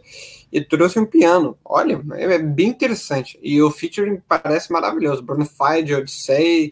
e 0.54 0.62
trouxe 0.62 1.00
um 1.00 1.06
piano. 1.06 1.58
Olha, 1.66 2.00
é 2.14 2.38
bem 2.38 2.70
interessante. 2.70 3.40
E 3.42 3.62
o 3.62 3.72
featuring 3.72 4.22
parece 4.28 4.72
maravilhoso. 4.72 5.24
Bonafide, 5.24 5.96
Odyssey, 5.96 6.72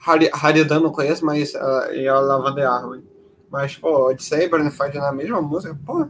Haridan 0.00 0.80
não 0.80 0.92
conheço, 0.92 1.24
mas 1.24 1.54
uh, 1.54 1.92
e 1.92 2.06
a 2.08 2.18
Lavanda 2.18 2.68
Army. 2.68 3.04
Mas, 3.50 3.76
pô, 3.76 4.08
Odyssey 4.08 4.44
e 4.44 4.48
Bonafide 4.48 4.98
na 4.98 5.12
mesma 5.12 5.40
música, 5.40 5.78
pô. 5.86 6.08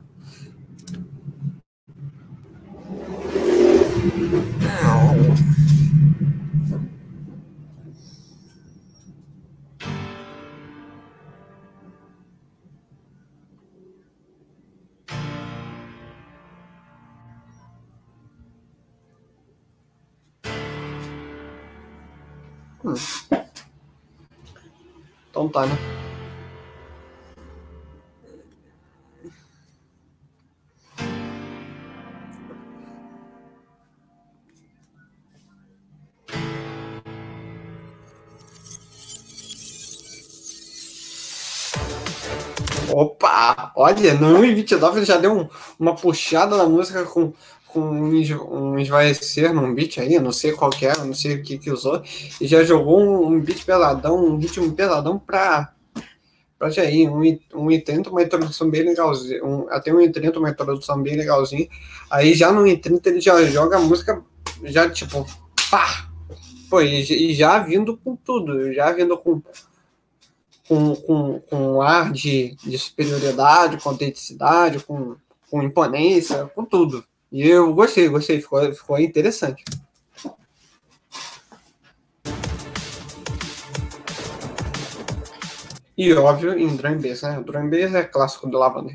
Hum. 22.84 23.47
Então 25.38 25.48
tá, 25.48 25.66
né? 25.66 25.78
Opa! 42.90 43.70
Olha, 43.76 44.14
no 44.14 44.40
1,29 44.40 44.96
ele 44.96 45.04
já 45.04 45.18
deu 45.18 45.38
um, 45.38 45.48
uma 45.78 45.94
puxada 45.94 46.56
na 46.56 46.66
música 46.66 47.04
com 47.04 47.32
com 47.80 48.72
um 48.72 48.78
esvaecer 48.78 49.52
num 49.52 49.74
beat 49.74 49.98
aí, 49.98 50.18
não 50.18 50.32
sei 50.32 50.52
qual 50.52 50.70
que 50.70 50.86
é, 50.86 50.96
não 50.98 51.14
sei 51.14 51.36
o 51.36 51.42
que 51.42 51.58
que 51.58 51.70
usou, 51.70 52.02
e 52.40 52.46
já 52.46 52.62
jogou 52.64 53.00
um, 53.00 53.26
um 53.26 53.40
beat 53.40 53.64
peladão, 53.64 54.24
um 54.24 54.36
ritmo 54.36 54.72
peladão 54.72 55.18
pra, 55.18 55.72
pra 56.58 56.68
ir, 56.84 57.08
um, 57.08 57.22
um 57.54 57.80
30, 57.80 58.10
uma 58.10 58.22
introdução 58.22 58.70
bem 58.70 58.82
legalzinha, 58.82 59.44
um, 59.44 59.68
até 59.70 59.92
um 59.92 60.10
30, 60.10 60.38
uma 60.38 60.50
introdução 60.50 61.02
bem 61.02 61.16
legalzinha, 61.16 61.68
aí 62.10 62.34
já 62.34 62.52
no 62.52 62.64
30 62.64 63.08
ele 63.08 63.20
já 63.20 63.42
joga 63.44 63.76
a 63.76 63.80
música, 63.80 64.22
já 64.64 64.88
tipo, 64.88 65.26
pá! 65.70 66.06
Pô, 66.70 66.82
e, 66.82 67.00
e 67.00 67.34
já 67.34 67.58
vindo 67.60 67.96
com 67.96 68.14
tudo, 68.14 68.72
já 68.74 68.92
vindo 68.92 69.16
com 69.16 69.40
com, 70.68 70.94
com, 70.94 71.40
com 71.40 71.56
um 71.56 71.82
ar 71.82 72.12
de, 72.12 72.54
de 72.56 72.78
superioridade, 72.78 73.78
com 73.82 73.88
autenticidade, 73.88 74.80
com, 74.80 75.16
com 75.50 75.62
imponência, 75.62 76.46
com 76.54 76.64
tudo. 76.64 77.02
E 77.30 77.46
eu 77.46 77.74
gostei, 77.74 78.08
gostei, 78.08 78.40
ficou, 78.40 78.72
ficou 78.72 78.98
interessante. 78.98 79.62
E 85.96 86.12
óbvio, 86.14 86.58
em 86.58 86.76
drum 86.76 87.00
bass, 87.00 87.22
né? 87.22 87.38
O 87.38 87.44
drum 87.44 87.68
bass 87.68 87.94
é 87.94 88.04
clássico 88.04 88.48
do 88.48 88.56
Lavanda. 88.56 88.92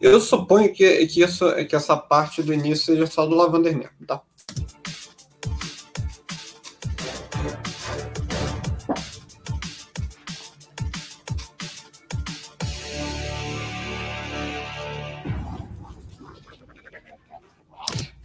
Eu 0.00 0.18
suponho 0.18 0.72
que, 0.72 1.06
que, 1.06 1.22
isso, 1.22 1.44
que 1.66 1.76
essa 1.76 1.94
parte 1.94 2.42
do 2.42 2.54
início 2.54 2.86
seja 2.86 3.06
só 3.06 3.26
do 3.26 3.34
Lavander 3.34 3.76
mesmo, 3.76 4.06
tá? 4.06 4.22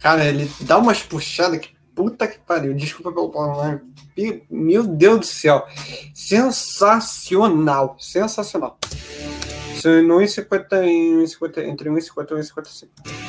Cara, 0.06 0.24
ele 0.24 0.48
dá 0.60 0.78
umas 0.78 1.02
puxadas 1.02 1.58
que 1.58 1.70
puta 1.92 2.28
que 2.28 2.38
pariu. 2.38 2.72
Desculpa 2.72 3.10
pelo 3.10 3.28
palavrão. 3.28 3.80
Meu 4.48 4.84
Deus 4.84 5.18
do 5.18 5.26
céu. 5.26 5.66
Sensacional. 6.14 7.96
Sensacional. 7.98 8.78
Isso 9.74 9.88
no 10.02 10.18
1,50 10.18 11.66
entre 11.66 11.90
1,50 11.90 12.30
e 12.30 12.34
1,55. 12.34 13.25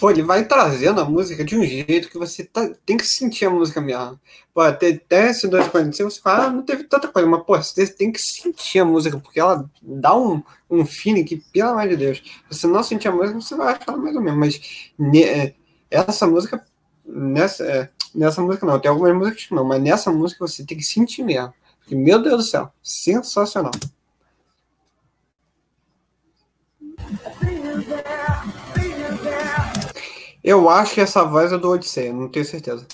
Pô, 0.00 0.10
ele 0.10 0.22
vai 0.22 0.46
trazendo 0.46 0.98
a 0.98 1.04
música 1.04 1.44
de 1.44 1.54
um 1.54 1.62
jeito 1.62 2.08
que 2.08 2.16
você 2.16 2.42
tá, 2.42 2.70
tem 2.86 2.96
que 2.96 3.06
sentir 3.06 3.44
a 3.44 3.50
música 3.50 3.82
mesmo. 3.82 4.18
Pô, 4.54 4.62
até, 4.62 4.88
até 4.88 5.28
esse 5.28 5.46
245 5.46 6.10
você 6.10 6.20
fala, 6.22 6.46
ah, 6.46 6.50
não 6.50 6.62
teve 6.62 6.84
tanta 6.84 7.06
coisa, 7.06 7.28
mas 7.28 7.42
pô, 7.44 7.54
você 7.58 7.86
tem 7.86 8.10
que 8.10 8.18
sentir 8.18 8.78
a 8.78 8.84
música, 8.86 9.18
porque 9.18 9.38
ela 9.38 9.68
dá 9.82 10.16
um, 10.16 10.42
um 10.70 10.86
feeling 10.86 11.22
que, 11.22 11.36
pelo 11.36 11.68
amor 11.68 11.86
de 11.86 11.98
Deus, 11.98 12.22
se 12.50 12.60
você 12.60 12.66
não 12.66 12.82
sentir 12.82 13.08
a 13.08 13.12
música, 13.12 13.38
você 13.38 13.54
vai 13.54 13.74
achar 13.74 13.94
mais 13.94 14.16
ou 14.16 14.22
menos. 14.22 14.38
Mas 14.38 14.90
ne, 14.98 15.22
é, 15.22 15.54
essa 15.90 16.26
música, 16.26 16.66
nessa, 17.04 17.62
é, 17.64 17.90
nessa 18.14 18.40
música 18.40 18.64
não, 18.64 18.80
tem 18.80 18.90
algumas 18.90 19.14
músicas 19.14 19.44
que 19.44 19.54
não, 19.54 19.64
mas 19.64 19.82
nessa 19.82 20.10
música 20.10 20.46
você 20.46 20.64
tem 20.64 20.78
que 20.78 20.84
sentir 20.84 21.22
mesmo. 21.22 21.52
Porque, 21.78 21.94
meu 21.94 22.22
Deus 22.22 22.36
do 22.38 22.50
céu, 22.50 22.72
sensacional. 22.82 23.72
Eu 30.42 30.70
acho 30.70 30.94
que 30.94 31.00
essa 31.00 31.22
voz 31.22 31.52
é 31.52 31.58
do 31.58 31.70
Odisseia, 31.70 32.12
não 32.12 32.28
tenho 32.28 32.46
certeza. 32.46 32.86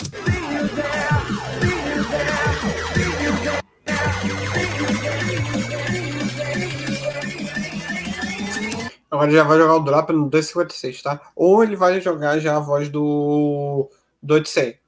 Agora 9.09 9.31
já 9.31 9.43
vai 9.43 9.57
jogar 9.57 9.75
o 9.75 9.79
drop 9.79 10.11
no 10.11 10.29
256, 10.29 11.01
tá? 11.01 11.21
Ou 11.33 11.63
ele 11.63 11.77
vai 11.77 12.01
jogar 12.01 12.37
já 12.39 12.57
a 12.57 12.59
voz 12.59 12.89
do, 12.89 13.89
do 14.21 14.35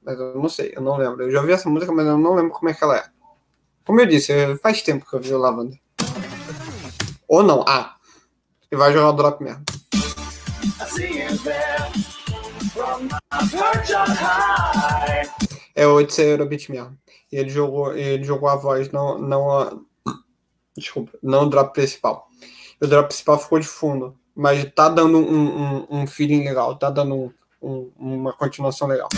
mas 0.02 0.18
eu 0.18 0.34
não 0.34 0.48
sei, 0.48 0.72
eu 0.76 0.82
não 0.82 0.98
lembro. 0.98 1.22
Eu 1.22 1.30
já 1.30 1.40
ouvi 1.40 1.52
essa 1.52 1.68
música, 1.70 1.90
mas 1.90 2.06
eu 2.06 2.18
não 2.18 2.34
lembro 2.34 2.52
como 2.52 2.68
é 2.68 2.74
que 2.74 2.84
ela 2.84 2.98
é. 2.98 3.04
Como 3.86 3.98
eu 4.00 4.06
disse, 4.06 4.32
faz 4.58 4.82
tempo 4.82 5.08
que 5.08 5.16
eu 5.16 5.20
vi 5.20 5.32
o 5.32 5.38
Lavanda. 5.38 5.76
Ou 7.26 7.42
não, 7.42 7.64
ah, 7.66 7.94
ele 8.70 8.78
vai 8.78 8.92
jogar 8.92 9.08
o 9.08 9.12
drop 9.14 9.42
mesmo. 9.42 9.64
É 11.48 11.69
o 15.86 15.94
Odyssey 15.94 16.26
Eurobeat 16.26 16.70
mesmo. 16.70 16.96
Ele 17.32 17.48
jogou, 17.48 17.96
ele 17.96 18.24
jogou 18.24 18.48
a 18.48 18.56
voz, 18.56 18.90
não, 18.90 19.18
não 19.18 19.50
a, 19.50 19.72
desculpa, 20.76 21.16
não 21.22 21.44
o 21.44 21.50
drop 21.50 21.72
principal. 21.72 22.28
O 22.80 22.86
drop 22.86 23.08
principal 23.08 23.38
ficou 23.38 23.58
de 23.58 23.66
fundo, 23.66 24.16
mas 24.34 24.64
tá 24.74 24.88
dando 24.88 25.18
um, 25.18 25.62
um, 25.62 25.86
um 25.90 26.06
feeling 26.06 26.44
legal, 26.44 26.76
tá 26.76 26.90
dando 26.90 27.14
um, 27.14 27.32
um, 27.62 27.92
uma 27.98 28.32
continuação 28.32 28.88
legal. 28.88 29.08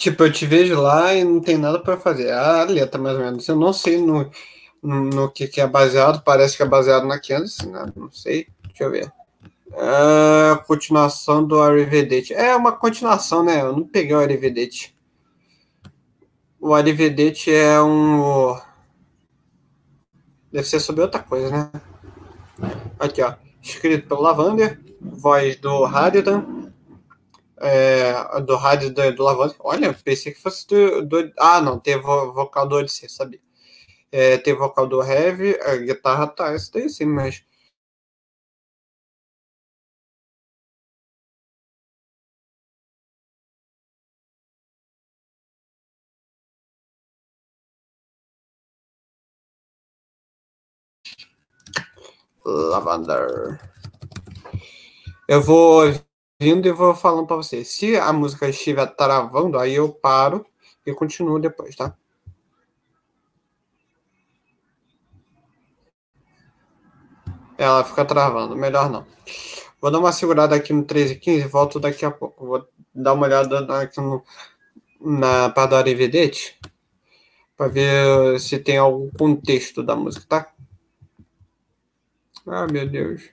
Tipo, 0.00 0.24
eu 0.24 0.32
te 0.32 0.46
vejo 0.46 0.80
lá 0.80 1.12
e 1.12 1.22
não 1.22 1.42
tem 1.42 1.58
nada 1.58 1.78
para 1.78 1.94
fazer. 1.98 2.32
A 2.32 2.64
letra, 2.64 2.98
mais 2.98 3.18
ou 3.18 3.22
menos. 3.22 3.46
Eu 3.46 3.54
não 3.54 3.70
sei 3.70 3.98
no, 3.98 4.30
no, 4.82 5.00
no 5.04 5.30
que, 5.30 5.46
que, 5.46 5.60
é 5.60 5.66
baseado. 5.66 6.22
Parece 6.24 6.56
que 6.56 6.62
é 6.62 6.66
baseado 6.66 7.06
na 7.06 7.20
Kansas, 7.20 7.66
né? 7.66 7.84
Não 7.94 8.10
sei. 8.10 8.46
Deixa 8.68 8.84
eu 8.84 8.90
ver. 8.90 9.12
É, 9.74 10.56
continuação 10.66 11.46
do 11.46 11.60
Arrivedete. 11.60 12.32
É 12.32 12.56
uma 12.56 12.72
continuação, 12.72 13.44
né? 13.44 13.60
Eu 13.60 13.74
não 13.74 13.86
peguei 13.86 14.16
o 14.16 14.20
Arrivedete. 14.20 14.96
O 16.58 16.72
Arrivedete 16.72 17.52
é 17.52 17.78
um. 17.82 18.58
Deve 20.50 20.66
ser 20.66 20.80
sobre 20.80 21.02
outra 21.02 21.22
coisa, 21.22 21.50
né? 21.50 21.70
Aqui, 22.98 23.20
ó. 23.20 23.34
Escrito 23.62 24.08
pelo 24.08 24.22
Lavander. 24.22 24.80
Voz 24.98 25.56
do 25.56 25.84
Haridan. 25.84 26.72
É, 27.60 28.40
do 28.40 28.56
Haridan 28.56 29.12
do 29.12 29.22
Lavander. 29.22 29.56
Olha, 29.60 29.94
pensei 29.94 30.32
que 30.32 30.40
fosse 30.40 30.66
do. 30.66 31.02
do 31.06 31.32
ah, 31.38 31.60
não. 31.60 31.78
Teve 31.78 32.02
vocal 32.02 32.66
do 32.68 32.76
Odyssey, 32.76 33.08
sabia? 33.08 33.40
É, 34.12 34.38
teve 34.38 34.58
vocal 34.58 34.86
do 34.86 35.02
Heavy. 35.02 35.56
A 35.62 35.76
guitarra 35.76 36.26
tá. 36.28 36.54
Isso 36.54 36.72
daí 36.72 36.88
sim, 36.88 37.06
mas 37.06 37.42
Lavender. 52.44 53.60
Eu 55.28 55.42
vou 55.42 55.92
vindo 56.40 56.66
e 56.66 56.72
vou 56.72 56.94
falando 56.94 57.26
para 57.26 57.36
você. 57.36 57.62
Se 57.64 57.96
a 57.96 58.12
música 58.14 58.48
estiver 58.48 58.86
travando, 58.86 59.58
aí 59.58 59.74
eu 59.74 59.92
paro 59.92 60.46
e 60.86 60.94
continuo 60.94 61.38
depois, 61.38 61.76
tá? 61.76 61.94
Ela 67.58 67.84
fica 67.84 68.06
travando, 68.06 68.56
melhor 68.56 68.88
não. 68.88 69.06
Vou 69.80 69.90
dar 69.90 69.98
uma 69.98 70.12
segurada 70.12 70.56
aqui 70.56 70.72
no 70.72 70.82
13 70.82 71.12
e 71.12 71.18
15 71.18 71.44
e 71.44 71.48
volto 71.48 71.78
daqui 71.78 72.06
a 72.06 72.10
pouco. 72.10 72.46
Vou 72.46 72.66
dar 72.94 73.12
uma 73.12 73.26
olhada 73.26 73.82
aqui 73.82 74.00
no, 74.00 74.24
na 74.98 75.50
Padre 75.50 75.94
Vedete 75.94 76.58
para 77.54 77.68
ver 77.68 78.40
se 78.40 78.58
tem 78.58 78.78
algum 78.78 79.10
contexto 79.10 79.82
da 79.82 79.94
música, 79.94 80.24
tá? 80.26 80.52
Ah, 82.46 82.66
meu 82.66 82.88
Deus. 82.88 83.30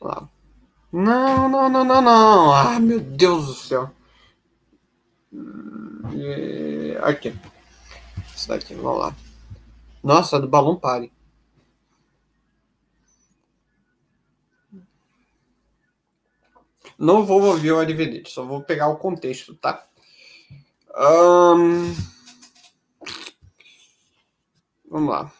Lá. 0.00 0.31
Não, 0.92 1.48
não, 1.48 1.70
não, 1.70 1.84
não, 1.84 2.02
não. 2.02 2.52
Ah, 2.52 2.78
meu 2.78 3.00
Deus 3.00 3.46
do 3.46 3.54
céu. 3.54 3.90
Aqui. 7.02 7.34
Isso 8.36 8.48
daqui, 8.48 8.74
vamos 8.74 9.00
lá. 9.00 9.16
Nossa, 10.02 10.38
do 10.38 10.46
balão 10.46 10.78
pare. 10.78 11.10
Não 16.98 17.24
vou 17.24 17.42
ouvir 17.42 17.72
o 17.72 17.84
DVD, 17.84 18.22
só 18.28 18.44
vou 18.44 18.62
pegar 18.62 18.88
o 18.88 18.96
contexto, 18.96 19.54
tá? 19.54 19.84
Um... 20.94 21.92
Vamos 24.88 25.10
lá. 25.10 25.32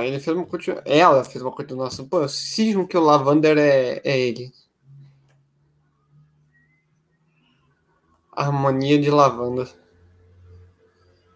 Ele 0.00 0.18
fez 0.18 0.36
uma 0.36 0.46
continuação. 0.46 0.84
Ela 0.86 1.24
fez 1.24 1.42
uma 1.42 1.52
continuação. 1.52 2.08
Pô, 2.08 2.22
eu 2.22 2.28
cismo 2.28 2.86
que 2.86 2.96
o 2.96 3.00
Lavander 3.00 3.56
é, 3.58 4.00
é 4.04 4.18
ele. 4.18 4.52
Harmonia 8.32 9.00
de 9.00 9.10
lavanda. 9.10 9.68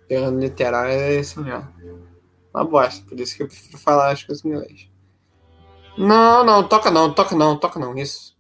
Pegando 0.09 0.41
literal 0.41 0.87
é 0.87 1.21
isso 1.21 1.41
mesmo. 1.41 1.73
Uma 2.53 2.65
bosta, 2.65 3.05
por 3.07 3.19
isso 3.19 3.37
que 3.37 3.43
eu 3.43 3.49
prefiro 3.49 3.79
falar 3.79 4.13
as 4.13 4.23
coisas 4.23 4.45
em 4.45 4.49
inglês. 4.49 4.89
Não, 5.97 6.45
não, 6.45 6.67
toca 6.67 6.91
não, 6.91 7.13
toca 7.13 7.35
não, 7.37 7.59
toca 7.59 7.79
não, 7.79 7.97
isso. 7.97 8.34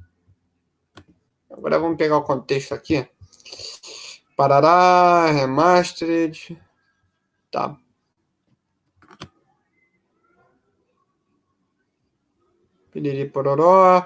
Agora 1.56 1.78
vamos 1.78 1.96
pegar 1.96 2.16
o 2.16 2.24
contexto 2.24 2.74
aqui. 2.74 3.08
Parará, 4.36 5.30
remastered. 5.30 6.60
Tá. 7.50 7.76
Piriri 12.90 13.30
pororó. 13.30 14.04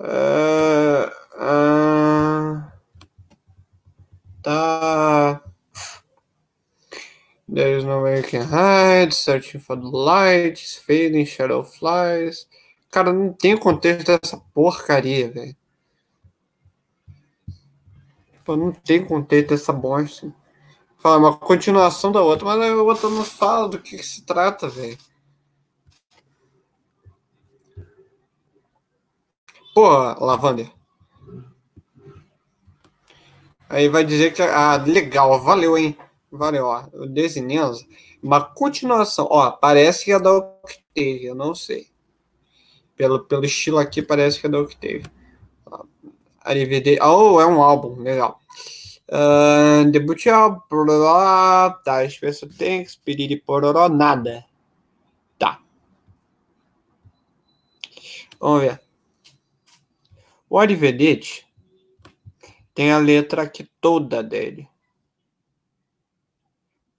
Uh, 0.00 1.06
uh, 1.36 2.62
tá. 4.42 5.40
There 7.48 7.78
is 7.78 7.84
no 7.84 8.02
way 8.02 8.18
you 8.18 8.24
can 8.24 8.42
hide. 8.42 9.14
Searching 9.14 9.60
for 9.60 9.76
the 9.76 9.86
lights. 9.86 10.74
Fading, 10.74 11.24
shadow 11.24 11.62
flies. 11.62 12.48
Cara, 12.90 13.12
não 13.12 13.32
tem 13.32 13.56
contexto 13.56 14.18
dessa 14.18 14.36
porcaria, 14.52 15.30
velho. 15.30 15.57
Pô, 18.48 18.56
não 18.56 18.72
tem 18.72 19.04
contexto 19.04 19.52
essa 19.52 19.74
bosta. 19.74 20.34
Fala 20.96 21.18
uma 21.18 21.36
continuação 21.36 22.10
da 22.10 22.22
outra, 22.22 22.46
mas 22.46 22.58
a 22.58 22.82
outra 22.82 23.10
não 23.10 23.22
fala 23.22 23.68
do 23.68 23.78
que, 23.78 23.98
que 23.98 24.02
se 24.02 24.24
trata, 24.24 24.70
velho. 24.70 24.96
Porra, 29.74 30.16
Lavander. 30.18 30.72
Aí 33.68 33.86
vai 33.90 34.02
dizer 34.02 34.32
que. 34.32 34.40
Ah, 34.40 34.76
legal, 34.76 35.38
valeu, 35.42 35.76
hein? 35.76 35.94
Valeu, 36.32 36.64
ó. 36.64 36.84
Desinenza. 37.06 37.84
Uma 38.22 38.40
continuação. 38.42 39.28
Ó, 39.30 39.50
parece 39.50 40.06
que 40.06 40.12
é 40.12 40.18
da 40.18 40.32
Octave, 40.32 41.26
eu 41.26 41.34
não 41.34 41.54
sei. 41.54 41.88
Pelo, 42.96 43.22
pelo 43.26 43.44
estilo 43.44 43.76
aqui, 43.76 44.00
parece 44.00 44.40
que 44.40 44.46
é 44.46 44.48
da 44.48 44.58
Octave. 44.58 45.04
DVD. 46.54 46.98
Oh, 47.00 47.40
é 47.40 47.46
um 47.46 47.62
álbum, 47.62 48.00
legal. 48.02 48.40
Uh, 49.10 49.90
debut 49.90 50.26
álbum, 50.26 50.60
tá, 51.82 52.08
Special 52.08 52.50
Thanks, 52.58 52.96
Piriri 52.96 53.36
Pororó, 53.36 53.88
nada. 53.88 54.44
Tá. 55.38 55.60
Vamos 58.38 58.60
ver. 58.62 58.80
O 60.50 60.58
Arivedete 60.58 61.46
tem 62.74 62.92
a 62.92 62.98
letra 62.98 63.42
aqui 63.42 63.68
toda 63.80 64.22
dele. 64.22 64.68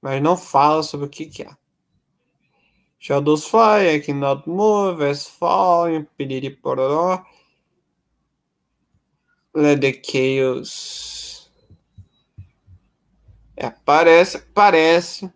Mas 0.01 0.21
não 0.21 0.35
fala 0.38 0.83
sobre 0.83 1.05
o 1.05 1.09
que, 1.09 1.25
que 1.25 1.43
é. 1.43 1.49
Shadows 2.99 3.45
Fly, 3.45 3.95
I 3.95 4.01
Cannot 4.01 4.47
Move, 4.47 5.05
As 5.05 5.27
Falling, 5.27 6.05
Piriri 6.17 6.49
Pororó. 6.49 7.23
Let 9.53 9.81
the 9.81 10.01
Chaos. 10.03 11.51
É, 13.55 13.69
parece, 13.69 14.39
parece 14.53 15.31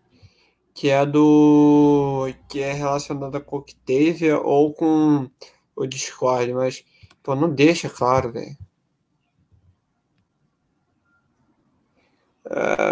que 0.73 0.89
é 0.89 1.05
do. 1.05 2.27
que 2.49 2.61
é 2.61 2.71
relacionada 2.73 3.39
com 3.41 3.57
Octavia 3.57 4.39
ou 4.39 4.73
com 4.73 5.29
o 5.75 5.85
Discord, 5.85 6.53
mas 6.53 6.85
pô, 7.21 7.35
não 7.35 7.53
deixa 7.53 7.89
claro, 7.89 8.31
velho. 8.31 8.57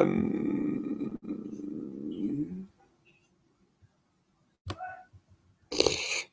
Um... 0.06 0.71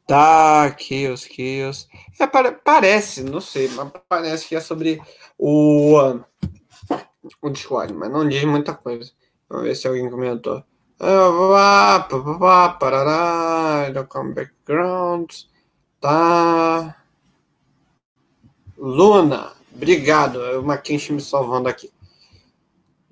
Tá, 0.08 0.74
Chaos, 0.78 1.28
Chaos. 1.28 1.86
É, 2.18 2.26
parece, 2.26 3.22
não 3.22 3.42
sei, 3.42 3.68
mas 3.68 3.92
parece 4.08 4.48
que 4.48 4.56
é 4.56 4.60
sobre 4.60 5.02
o, 5.36 6.18
o 7.42 7.50
Discord, 7.50 7.92
mas 7.92 8.10
não 8.10 8.26
diz 8.26 8.42
muita 8.44 8.72
coisa. 8.72 9.12
Vamos 9.50 9.66
ver 9.66 9.74
se 9.74 9.86
alguém 9.86 10.08
comentou. 10.08 10.64
Parará, 12.80 13.92
com 14.08 14.32
backgrounds. 14.32 15.50
Tá. 16.00 16.96
Luna, 18.78 19.52
obrigado. 19.74 20.36
O 20.58 20.62
Mackenzie 20.62 21.12
me 21.12 21.20
salvando 21.20 21.68
aqui. 21.68 21.92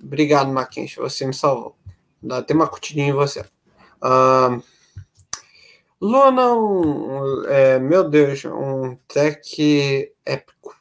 Obrigado, 0.03 0.51
Mackenzie, 0.51 0.97
você 0.97 1.27
me 1.27 1.35
salvou. 1.35 1.77
Dá 2.23 2.39
até 2.39 2.55
uma 2.55 2.67
curtidinha 2.67 3.09
em 3.09 3.13
você. 3.13 3.45
Uh, 4.03 4.63
Luna, 6.01 6.55
um, 6.55 7.45
é, 7.47 7.79
meu 7.79 8.09
Deus, 8.09 8.45
um 8.45 8.97
tech 9.09 10.13
épico. 10.25 10.77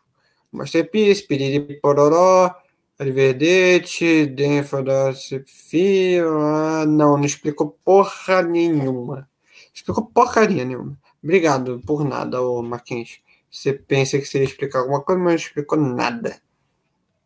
Masterpiece, 0.51 1.27
Piriri 1.27 1.79
Pororó, 1.81 2.53
Arrivederci, 2.97 4.25
Denfordose 4.25 5.43
Fio. 5.47 6.85
Não, 6.85 7.17
não 7.17 7.25
explicou 7.25 7.77
porra 7.83 8.41
nenhuma. 8.41 9.29
Explicou 9.73 10.05
porcaria 10.05 10.63
nenhuma. 10.63 10.97
Obrigado 11.21 11.81
por 11.85 12.05
nada, 12.05 12.41
ô 12.41 12.61
Marquinhos. 12.61 13.19
Você 13.51 13.73
pensa 13.73 14.17
que 14.17 14.25
você 14.25 14.39
ia 14.39 14.45
explicar 14.45 14.79
alguma 14.79 15.01
coisa, 15.01 15.21
mas 15.21 15.31
não 15.33 15.35
explicou 15.35 15.77
nada. 15.77 16.41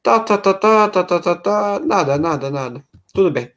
Tá, 0.02 0.20
tá, 0.20 0.38
tá, 0.38 0.54
tá, 0.54 0.90
tá, 0.90 1.04
tá, 1.04 1.20
tá, 1.20 1.36
tá. 1.36 1.80
Nada, 1.80 2.18
nada, 2.18 2.50
nada. 2.50 2.84
Tudo 3.14 3.32
bem. 3.32 3.52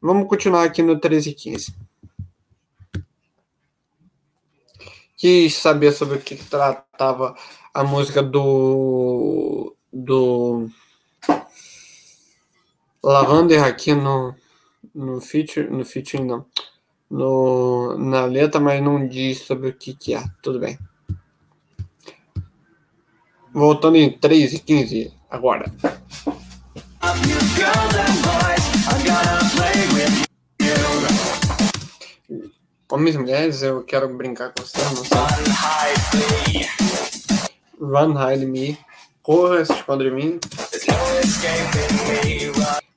Vamos 0.00 0.28
continuar 0.28 0.64
aqui 0.64 0.82
no 0.82 0.98
13 0.98 1.30
e 1.30 1.34
15. 1.34 1.74
Quis 5.20 5.54
saber 5.54 5.92
sobre 5.92 6.16
o 6.16 6.20
que 6.22 6.34
tratava 6.34 7.36
a 7.74 7.84
música 7.84 8.22
do. 8.22 9.76
do. 9.92 10.66
Lavander 13.04 13.62
aqui 13.62 13.94
no. 13.94 14.34
no 14.94 15.20
feature. 15.20 15.68
no 15.68 15.84
feature 15.84 16.24
não. 16.24 16.46
No, 17.10 17.98
na 17.98 18.24
letra, 18.24 18.58
mas 18.58 18.82
não 18.82 19.06
diz 19.06 19.42
sobre 19.42 19.68
o 19.68 19.74
que, 19.74 19.92
que 19.92 20.14
é. 20.14 20.24
Tudo 20.42 20.58
bem. 20.58 20.78
Voltando 23.52 23.96
em 23.96 24.10
3 24.10 24.54
e 24.54 24.58
15 24.58 25.12
agora. 25.28 25.70
Homens 32.90 33.14
e 33.14 33.18
mulheres, 33.18 33.62
eu 33.62 33.84
quero 33.84 34.08
brincar 34.08 34.52
com 34.52 34.62
você, 34.62 34.78
não 34.78 35.04
sei. 35.04 36.66
Run, 37.80 38.14
hide 38.18 38.46
me. 38.46 38.78
Corra, 39.22 39.64
se 39.64 39.72
esconde 39.72 40.04
de 40.04 40.10
mim. 40.10 40.40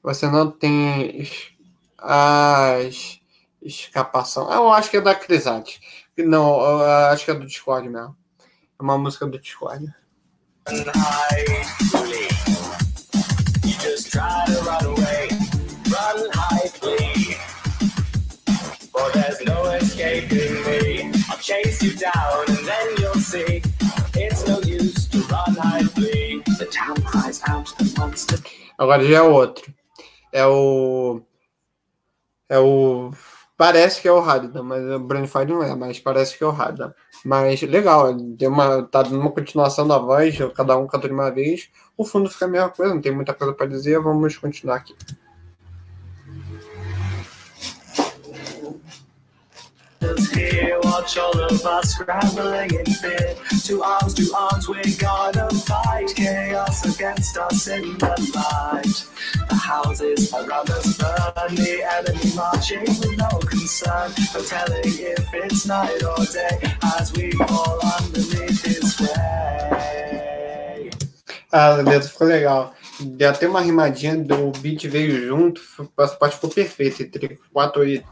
Você 0.02 0.28
não 0.28 0.50
tem 0.50 1.30
as 2.00 3.20
escapação. 3.62 4.52
Eu 4.52 4.72
acho 4.72 4.90
que 4.90 4.98
é 4.98 5.02
da 5.02 5.14
Crisate. 5.14 5.80
Não, 6.18 6.82
acho 7.12 7.26
que 7.26 7.32
é 7.32 7.36
do 7.36 7.46
Discord 7.46 7.88
mesmo. 7.88 8.16
É 8.80 8.84
uma 8.84 8.98
música 8.98 9.28
do 9.28 9.40
Discord. 9.40 9.94
Chase 21.44 21.84
you 21.84 21.94
down 21.98 22.46
and 22.48 22.66
then 22.66 22.88
you'll 23.00 23.20
see 23.20 23.62
it's 24.16 24.48
no 24.48 24.62
use 24.62 25.08
to 25.08 25.20
run, 25.28 25.56
hide, 25.60 25.92
flee. 25.92 26.42
The 26.58 26.68
town 26.72 26.96
cries 27.04 27.42
out 27.50 27.76
the 27.78 27.86
monster. 28.00 28.40
Agora 28.78 29.04
já 29.04 29.18
é 29.18 29.22
outro. 29.22 29.74
É 30.32 30.46
o. 30.46 31.22
É 32.48 32.58
o. 32.60 33.12
Parece 33.58 34.02
que 34.02 34.08
é 34.08 34.12
o 34.12 34.20
Harida, 34.20 34.64
mas 34.64 34.84
o 34.84 35.00
Brainfire 35.00 35.46
não 35.46 35.62
é, 35.62 35.76
mas 35.76 36.00
parece 36.00 36.38
que 36.38 36.44
é 36.44 36.48
o 36.48 36.52
Harida. 36.52 36.96
Mas 37.26 37.62
legal, 37.62 38.14
deu 38.14 38.50
uma, 38.50 38.84
tá 38.84 39.04
dando 39.04 39.20
uma 39.20 39.32
continuação 39.32 39.86
da 39.88 39.98
voz, 39.98 40.38
cada 40.56 40.78
um 40.78 40.88
canta 40.88 41.08
de 41.08 41.14
uma 41.14 41.30
vez. 41.30 41.70
O 41.98 42.06
fundo 42.06 42.30
fica 42.30 42.46
a 42.46 42.48
mesma 42.48 42.70
coisa, 42.70 42.94
não 42.94 43.02
tem 43.02 43.14
muita 43.14 43.34
coisa 43.34 43.54
para 43.54 43.68
dizer, 43.68 44.00
vamos 44.00 44.38
continuar 44.38 44.78
aqui. 44.78 44.96
Here, 50.34 50.80
watch 50.84 51.18
all 51.18 51.40
of 51.40 51.66
us 51.66 51.92
scrambling 51.92 52.74
in 52.74 52.86
fear. 52.86 53.36
Two 53.64 53.82
arms, 53.84 54.14
two 54.14 54.32
arms, 54.36 54.68
we're 54.68 54.82
gonna 55.00 55.50
fight 55.50 56.14
chaos 56.16 56.84
against 56.94 57.38
us 57.38 57.68
in 57.68 57.98
the 57.98 58.32
light. 58.36 59.06
The 59.50 59.56
houses 59.56 60.34
around 60.34 60.70
us 60.70 60.98
burn, 60.98 61.56
the 61.56 61.84
enemy 61.98 62.36
marching 62.36 62.82
with 62.82 63.18
no 63.18 63.40
concern. 63.40 64.12
No 64.34 64.42
telling 64.44 64.84
if 64.84 65.34
it's 65.34 65.66
night 65.66 66.04
or 66.04 66.26
day 66.26 66.60
as 66.98 67.14
we 67.14 67.32
fall 67.32 67.80
underneath 67.98 68.64
his 68.64 68.96
sway. 68.96 70.90
Ah, 71.52 71.76
a 71.76 71.82
letra 71.82 72.10
ficou 72.10 72.28
legal. 72.28 72.74
Deu 73.00 73.30
até 73.30 73.48
uma 73.48 73.62
rimadinha, 73.62 74.16
o 74.16 74.52
beat 74.60 74.88
veio 74.88 75.28
junto, 75.28 75.62
a 75.98 76.08
parte 76.08 76.36
ficou 76.36 76.50
perfeita, 76.50 77.04
entre 77.04 77.40
4 77.52 77.88
e 77.88 78.04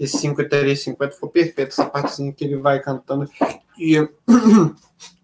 e 0.00 0.08
5 0.08 0.40
e 0.40 0.48
3, 0.48 0.82
50 0.82 1.16
foi 1.16 1.28
perfeito. 1.28 1.68
Essa 1.68 1.84
partezinha 1.84 2.32
que 2.32 2.42
ele 2.42 2.56
vai 2.56 2.80
cantando. 2.80 3.30
E 3.78 3.96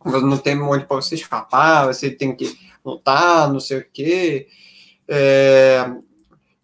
não 0.04 0.36
tem 0.36 0.60
onde 0.60 0.84
para 0.84 0.96
você 0.96 1.14
escapar, 1.14 1.86
você 1.86 2.10
tem 2.10 2.36
que 2.36 2.54
lutar, 2.84 3.50
não 3.50 3.58
sei 3.58 3.78
o 3.78 3.86
quê. 3.90 4.48
É, 5.08 5.90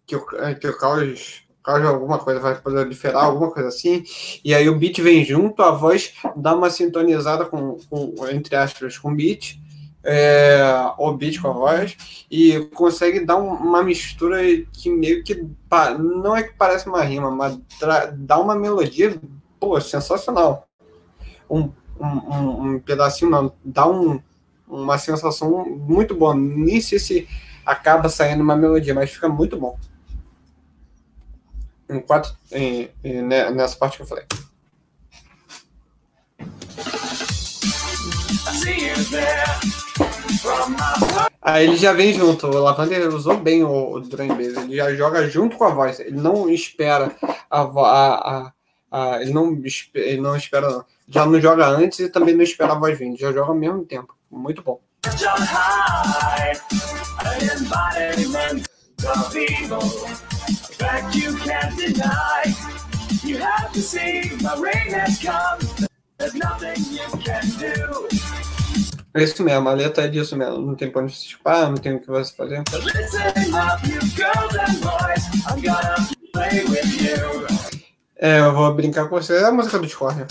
que, 0.05 0.15
o, 0.15 0.25
que 0.59 0.67
o 0.67 0.77
caos, 0.77 1.41
caos 1.63 1.83
alguma 1.83 2.19
coisa 2.19 2.39
vai 2.39 2.55
proliferar, 2.55 3.25
alguma 3.25 3.49
coisa 3.49 3.69
assim. 3.69 4.03
E 4.45 4.53
aí 4.53 4.69
o 4.69 4.77
beat 4.77 5.01
vem 5.01 5.25
junto, 5.25 5.63
a 5.63 5.71
voz 5.71 6.13
dá 6.35 6.55
uma 6.55 6.69
sintonizada 6.69 7.45
com, 7.45 7.79
com 7.89 8.13
entre 8.29 8.55
aspas, 8.55 8.95
com 8.99 9.11
o 9.11 9.15
beat 9.15 9.57
é, 10.03 10.61
o 10.97 11.13
beat 11.13 11.39
com 11.39 11.47
a 11.47 11.53
voz 11.53 12.25
e 12.29 12.59
consegue 12.73 13.25
dar 13.25 13.37
um, 13.37 13.53
uma 13.53 13.81
mistura 13.81 14.39
que 14.73 14.89
meio 14.89 15.23
que 15.23 15.47
não 15.99 16.35
é 16.35 16.43
que 16.43 16.53
parece 16.53 16.87
uma 16.87 17.01
rima, 17.03 17.31
mas 17.31 17.57
dá 18.17 18.37
uma 18.37 18.55
melodia 18.55 19.19
pô, 19.59 19.79
sensacional. 19.79 20.67
Um, 21.49 21.71
um, 21.99 22.73
um 22.73 22.79
pedacinho, 22.79 23.31
não, 23.31 23.53
dá 23.63 23.87
um, 23.87 24.21
uma 24.67 24.97
sensação 24.97 25.65
muito 25.65 26.15
boa. 26.15 26.35
Nem 26.35 26.81
sei 26.81 26.99
se 26.99 27.27
acaba 27.65 28.09
saindo 28.09 28.43
uma 28.43 28.55
melodia, 28.55 28.93
mas 28.93 29.11
fica 29.11 29.29
muito 29.29 29.57
bom. 29.57 29.77
Em 31.89 31.99
quatro, 31.99 32.35
em, 32.51 32.89
em, 33.03 33.21
né, 33.21 33.51
nessa 33.51 33.77
parte 33.77 33.97
que 33.97 34.03
eu 34.03 34.07
falei. 34.07 34.25
Aí 41.41 41.67
ele 41.67 41.77
já 41.77 41.93
vem 41.93 42.13
junto. 42.13 42.47
O 42.47 42.59
Lavander 42.59 43.13
usou 43.13 43.37
bem 43.37 43.63
o, 43.63 43.93
o 43.93 43.99
drum 43.99 44.27
bass. 44.29 44.57
Ele 44.57 44.75
já 44.75 44.93
joga 44.93 45.29
junto 45.29 45.57
com 45.57 45.65
a 45.65 45.69
voz. 45.69 45.99
Ele 45.99 46.19
não 46.19 46.49
espera 46.49 47.15
a, 47.49 47.61
a, 47.61 47.63
a, 47.71 48.53
a 48.91 49.21
ele 49.21 49.33
não 49.33 49.61
ele 49.93 50.21
não 50.21 50.35
espera 50.35 50.69
não. 50.69 50.85
Já 51.07 51.25
não 51.25 51.39
joga 51.39 51.67
antes 51.67 51.99
e 51.99 52.09
também 52.09 52.35
não 52.35 52.43
espera 52.43 52.73
a 52.73 52.79
voz 52.79 52.97
vindo. 52.97 53.17
Já 53.17 53.31
joga 53.31 53.51
ao 53.51 53.55
mesmo 53.55 53.83
tempo. 53.85 54.15
Muito 54.31 54.61
bom. 54.61 54.79
É 69.15 69.23
isso 69.23 69.43
mesmo, 69.43 69.69
a 69.69 69.73
letra 69.73 70.05
é 70.05 70.07
disso 70.07 70.35
mesmo. 70.35 70.57
Não 70.57 70.75
tem 70.75 70.89
pra 70.89 71.03
onde 71.03 71.13
se 71.15 71.27
escapar, 71.27 71.69
não 71.69 71.77
tem 71.77 71.95
o 71.95 71.99
que 71.99 72.07
você 72.07 72.33
fazer. 72.33 72.63
É, 78.17 78.39
eu 78.39 78.53
vou 78.53 78.73
brincar 78.73 79.07
com 79.07 79.19
você. 79.19 79.37
É 79.37 79.45
a 79.45 79.51
música 79.51 79.77
do 79.77 79.85
Discord. 79.85 80.25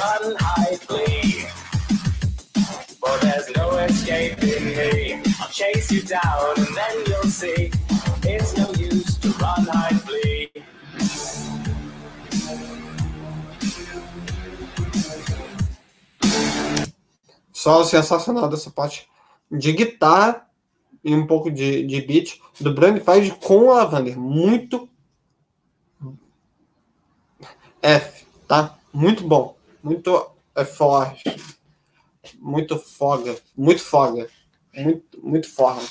Run, 0.00 0.36
hide, 0.36 0.78
flee. 0.86 1.46
But 3.00 3.20
there's 3.20 3.50
no 3.56 3.76
escaping 3.78 4.64
me. 4.64 5.09
Chase 5.60 5.92
you 5.94 6.02
down 6.04 6.54
and 6.56 6.74
then 6.74 7.04
you'll 7.06 7.30
see 7.30 7.70
it's 8.24 8.56
no 8.56 8.72
use 8.80 9.18
to 9.18 9.28
run, 9.32 9.66
hide, 9.70 10.00
flee. 10.00 10.50
Só 17.52 17.84
sensacional 17.84 18.48
dessa 18.48 18.70
parte 18.70 19.06
de 19.52 19.74
guitarra 19.74 20.48
e 21.04 21.14
um 21.14 21.26
pouco 21.26 21.50
de, 21.50 21.86
de 21.86 22.00
beat 22.00 22.40
do 22.58 22.72
Brand 22.72 22.98
faz 23.02 23.30
com 23.30 23.58
o 23.58 23.74
Lavander. 23.74 24.18
Muito 24.18 24.88
F, 27.82 28.24
tá? 28.48 28.78
Muito 28.94 29.28
bom. 29.28 29.58
Muito 29.82 30.26
forte. 30.74 31.22
Muito 32.38 32.78
foga. 32.78 33.36
Muito 33.54 33.82
foga. 33.82 34.26
Muito, 34.74 35.20
muito 35.22 35.48
forma. 35.48 35.82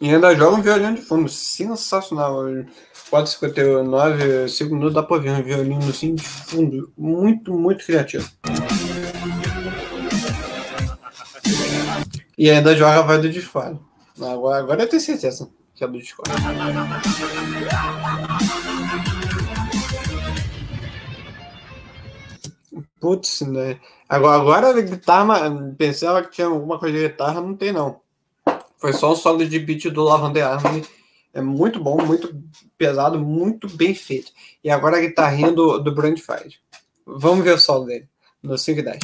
E 0.00 0.10
ainda 0.10 0.34
joga 0.34 0.56
um 0.56 0.62
violino 0.62 0.94
de 0.94 1.02
fundo. 1.02 1.28
Sensacional. 1.28 2.44
4,59, 3.10 4.48
5 4.48 4.74
minutos, 4.74 4.94
dá 4.94 5.02
pra 5.02 5.18
ver 5.18 5.30
um 5.30 5.42
violino 5.42 5.88
assim 5.88 6.14
de 6.14 6.22
fundo. 6.22 6.92
Muito, 6.96 7.54
muito 7.54 7.84
criativo. 7.84 8.28
E 12.36 12.50
ainda 12.50 12.76
joga 12.76 12.98
a 12.98 13.02
voz 13.02 13.22
do 13.22 13.30
Discord. 13.30 13.80
Agora, 14.20 14.58
agora 14.58 14.82
eu 14.82 14.88
tenho 14.88 15.00
certeza 15.00 15.48
que 15.76 15.84
é 15.84 15.86
do 15.86 15.98
Discord. 15.98 16.32
Putz, 22.98 23.42
né? 23.42 23.78
Agora, 24.08 24.40
agora 24.40 24.82
guitarra, 24.82 25.50
pensava 25.76 26.22
que 26.22 26.30
tinha 26.30 26.46
alguma 26.46 26.78
coisa 26.78 26.96
de 26.96 27.08
guitarra, 27.08 27.40
não 27.40 27.54
tem 27.54 27.72
não. 27.72 28.00
Foi 28.78 28.92
só 28.92 29.12
o 29.12 29.16
solo 29.16 29.46
de 29.46 29.58
beat 29.58 29.84
do 29.90 30.02
Lavender 30.02 30.44
Army. 30.44 30.82
É 31.32 31.42
muito 31.42 31.78
bom, 31.78 32.02
muito 32.02 32.34
pesado, 32.78 33.18
muito 33.18 33.68
bem 33.68 33.94
feito. 33.94 34.32
E 34.64 34.70
agora 34.70 34.96
a 34.96 35.00
guitarrinha 35.00 35.52
do, 35.52 35.78
do 35.78 35.94
Brand 35.94 36.18
Fight. 36.18 36.58
Vamos 37.06 37.44
ver 37.44 37.54
o 37.54 37.58
solo 37.58 37.84
dele, 37.84 38.08
no 38.42 38.56
5 38.56 38.80
e 38.80 38.82
10. 38.82 38.98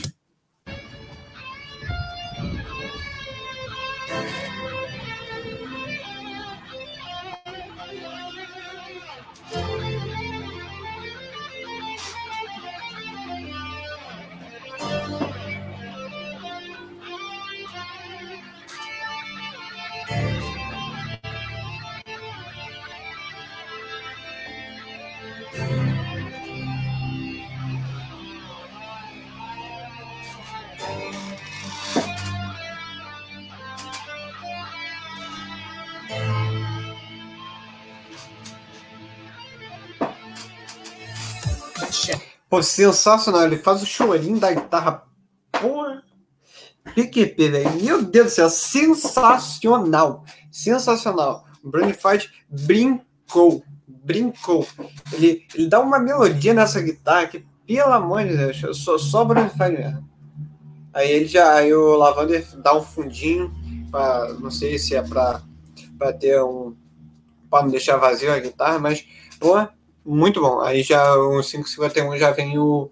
Pô, 42.53 42.63
sensacional. 42.63 43.45
Ele 43.45 43.57
faz 43.57 43.83
o 43.83 43.87
chorinho 43.87 44.39
da 44.39 44.53
guitarra. 44.53 45.05
Porra. 45.51 46.03
PQP, 46.95 47.49
velho. 47.49 47.83
Meu 47.83 48.03
Deus 48.03 48.27
do 48.27 48.31
céu. 48.31 48.51
Sensacional. 48.51 50.23
Sensacional. 50.51 51.47
O 51.65 51.71
Brain 51.71 51.95
Fight 51.95 52.31
brincou. 52.51 53.65
Brincou. 53.89 54.69
Ele, 55.15 55.47
ele 55.55 55.67
dá 55.67 55.81
uma 55.81 55.99
melodia 55.99 56.53
nessa 56.53 56.83
guitarra 56.83 57.29
que, 57.29 57.43
pelo 57.67 57.91
amor 57.91 58.23
de 58.23 58.37
Deus, 58.37 58.85
só, 58.85 58.99
só 58.99 59.25
Brain 59.25 59.49
Fight 59.49 59.71
mesmo. 59.71 60.07
Aí 60.93 61.11
ele 61.11 61.27
já. 61.29 61.55
Aí 61.55 61.73
o 61.73 61.97
Lavander 61.97 62.47
dá 62.59 62.77
um 62.77 62.83
fundinho. 62.83 63.51
Pra, 63.91 64.31
não 64.35 64.51
sei 64.51 64.79
se 64.79 64.95
é 64.95 65.01
pra, 65.01 65.41
pra 65.97 66.13
ter 66.13 66.43
um. 66.43 66.77
Pra 67.49 67.63
não 67.63 67.71
deixar 67.71 67.97
vazio 67.97 68.31
a 68.31 68.39
guitarra, 68.39 68.79
mas. 68.79 69.07
Porra 69.41 69.73
muito 70.05 70.41
bom. 70.41 70.61
Aí 70.61 70.83
já 70.83 71.15
o 71.17 71.43
551 71.43 72.17
já 72.19 72.31
vem 72.31 72.59
o, 72.59 72.91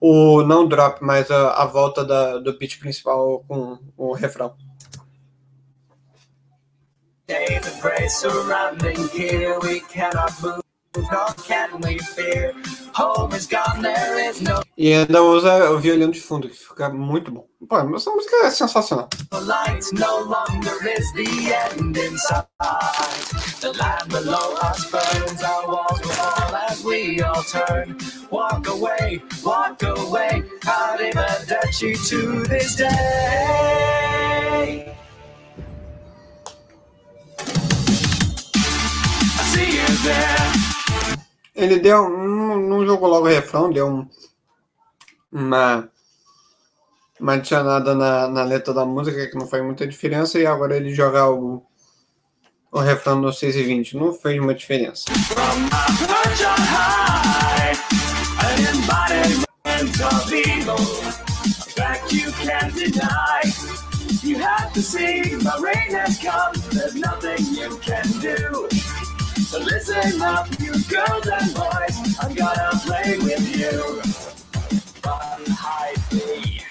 o 0.00 0.42
não 0.42 0.66
drop, 0.66 1.02
mas 1.02 1.30
a, 1.30 1.52
a 1.62 1.66
volta 1.66 2.04
da, 2.04 2.38
do 2.38 2.54
pitch 2.54 2.78
principal 2.78 3.44
com 3.46 3.78
o 3.96 4.12
refrão. 4.12 4.54
surrounding 8.08 9.08
E 14.76 14.92
ainda 14.92 15.22
usa 15.22 15.70
o 15.70 15.78
violino 15.78 16.12
de 16.12 16.20
fundo, 16.20 16.48
que 16.48 16.56
fica 16.56 16.88
muito 16.88 17.30
bom. 17.30 17.46
Pô, 17.68 17.78
essa 17.96 18.10
música 18.10 18.36
é 18.46 18.50
sensacional. 18.50 19.08
See 39.52 39.76
you 39.76 39.86
there. 40.02 40.51
Ele 41.54 41.78
deu. 41.78 42.08
Não, 42.08 42.58
não 42.58 42.86
jogou 42.86 43.08
logo 43.08 43.26
o 43.26 43.30
refrão, 43.30 43.70
deu 43.70 43.86
um, 43.86 44.08
uma, 45.30 45.88
uma 47.20 47.34
adicionada 47.34 47.94
na, 47.94 48.28
na 48.28 48.44
letra 48.44 48.72
da 48.72 48.84
música 48.84 49.26
que 49.26 49.36
não 49.36 49.46
faz 49.46 49.62
muita 49.62 49.86
diferença, 49.86 50.38
e 50.38 50.46
agora 50.46 50.76
ele 50.76 50.94
joga 50.94 51.28
o, 51.28 51.62
o 52.70 52.80
refrão 52.80 53.20
no 53.20 53.32
6 53.32 53.56
e 53.56 53.62
20. 53.62 53.96
Não 53.96 54.12
fez 54.12 54.40
uma 54.40 54.54
diferença. 54.54 55.04
You 64.24 64.38
have 64.38 64.72
to 64.72 64.82
see 64.82 65.34
my 65.42 65.58
rain 65.60 65.90
has 65.90 66.16
come. 66.18 66.54
There's 66.70 66.94
nothing 66.94 67.44
you 67.54 67.76
can 67.78 68.06
do. 68.20 68.68
So 69.52 69.58
listen 69.58 70.22
up, 70.22 70.48
you 70.60 70.72
girls 70.88 71.28
and 71.28 71.52
boys. 71.52 72.16
I'm 72.24 72.32
gonna 72.32 72.70
play 72.86 73.18
with 73.18 73.44
you. 73.54 74.00
Run, 75.04 75.44
hide, 75.44 76.00
flee. 76.08 76.62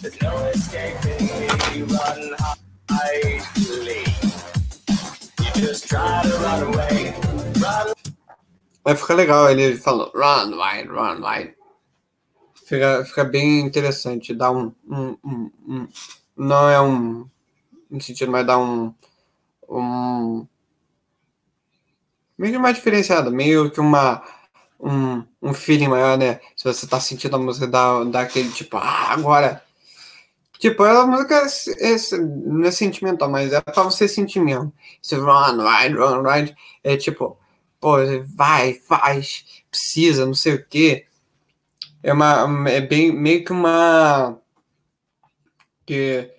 There's 0.00 0.16
no 0.22 0.32
escaping 0.46 1.28
me. 1.28 1.82
Run, 1.82 2.34
hide, 2.88 3.42
flee. 3.52 4.08
You 5.44 5.60
just 5.60 5.88
try 5.88 6.22
to 6.22 6.32
run 6.40 6.72
away. 6.72 7.12
Run. 7.60 7.92
Vai 8.82 8.96
ficar 8.96 9.14
legal 9.16 9.50
ele 9.50 9.76
falando 9.76 10.10
run, 10.14 10.56
wide, 10.56 10.88
run, 10.88 11.20
wide. 11.20 11.54
Fica, 12.64 13.04
fica 13.04 13.24
bem 13.24 13.60
interessante. 13.60 14.32
Dá 14.32 14.50
um, 14.50 14.72
um, 14.88 15.18
um, 15.22 15.50
um 15.68 15.88
não 16.34 16.66
é 16.66 16.80
um, 16.80 17.28
no 17.90 18.00
sentido, 18.00 18.32
mas 18.32 18.46
dá 18.46 18.56
um, 18.56 18.94
um 19.68 20.46
meio 22.40 22.54
que 22.54 22.58
uma 22.58 22.72
diferenciada, 22.72 23.30
meio 23.30 23.70
que 23.70 23.78
uma 23.80 24.22
um, 24.80 25.22
um 25.42 25.52
feeling 25.52 25.88
maior, 25.88 26.16
né? 26.16 26.40
Se 26.56 26.64
você 26.64 26.86
tá 26.86 26.98
sentindo 26.98 27.36
a 27.36 27.38
música 27.38 27.66
dá, 27.66 28.02
dá 28.04 28.22
aquele 28.22 28.50
tipo, 28.50 28.78
ah, 28.78 29.12
agora. 29.12 29.62
Tipo, 30.58 30.82
a 30.84 31.06
música 31.06 31.34
é, 31.78 31.92
é, 31.94 32.18
não 32.18 32.66
é 32.66 32.70
sentimental, 32.70 33.30
mas 33.30 33.52
é 33.52 33.60
pra 33.60 33.82
você 33.82 34.08
sentir 34.08 34.40
mesmo. 34.40 34.72
Esse 35.02 35.16
run, 35.16 35.58
ride, 35.62 35.96
run, 35.96 36.22
ride. 36.22 36.56
É 36.82 36.96
tipo, 36.96 37.38
pô, 37.78 37.96
vai, 38.34 38.74
faz, 38.74 39.44
precisa, 39.70 40.24
não 40.24 40.34
sei 40.34 40.54
o 40.54 40.66
quê. 40.66 41.06
É 42.02 42.12
uma. 42.12 42.70
É 42.70 42.80
bem 42.80 43.12
meio 43.12 43.44
que 43.44 43.52
uma. 43.52 44.38
Que 45.86 46.30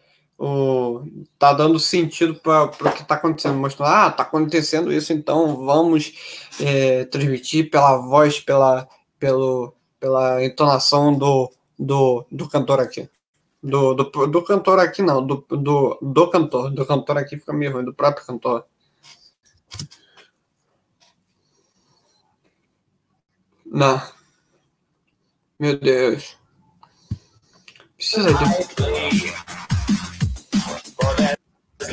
o, 0.44 1.06
tá 1.38 1.54
dando 1.54 1.80
sentido 1.80 2.34
para 2.34 2.64
o 2.64 2.92
que 2.92 3.04
está 3.04 3.14
acontecendo, 3.14 3.60
mostrando, 3.60 3.90
ah, 3.90 4.10
tá 4.10 4.24
acontecendo 4.24 4.92
isso, 4.92 5.14
então 5.14 5.64
vamos 5.64 6.14
é, 6.60 7.06
transmitir 7.06 7.70
pela 7.70 7.98
voz, 7.98 8.40
pela, 8.40 8.88
pelo, 9.20 9.72
pela 10.00 10.44
entonação 10.44 11.16
do, 11.16 11.52
do, 11.78 12.26
do 12.32 12.50
cantor 12.50 12.80
aqui. 12.80 13.08
Do, 13.62 13.94
do, 13.94 14.26
do 14.26 14.44
cantor 14.44 14.80
aqui, 14.80 15.04
não, 15.04 15.24
do, 15.24 15.46
do, 15.48 16.00
do 16.02 16.28
cantor. 16.32 16.72
Do 16.72 16.88
cantor 16.88 17.20
aqui 17.20 17.38
fica 17.38 17.54
meio 17.54 17.74
ruim, 17.74 17.86
do 17.86 17.94
próprio 17.94 18.26
cantor. 18.26 18.66
Não. 23.64 24.02
Meu 25.60 25.78
Deus. 25.78 26.36
Precisa 27.96 28.34
de. 28.34 29.81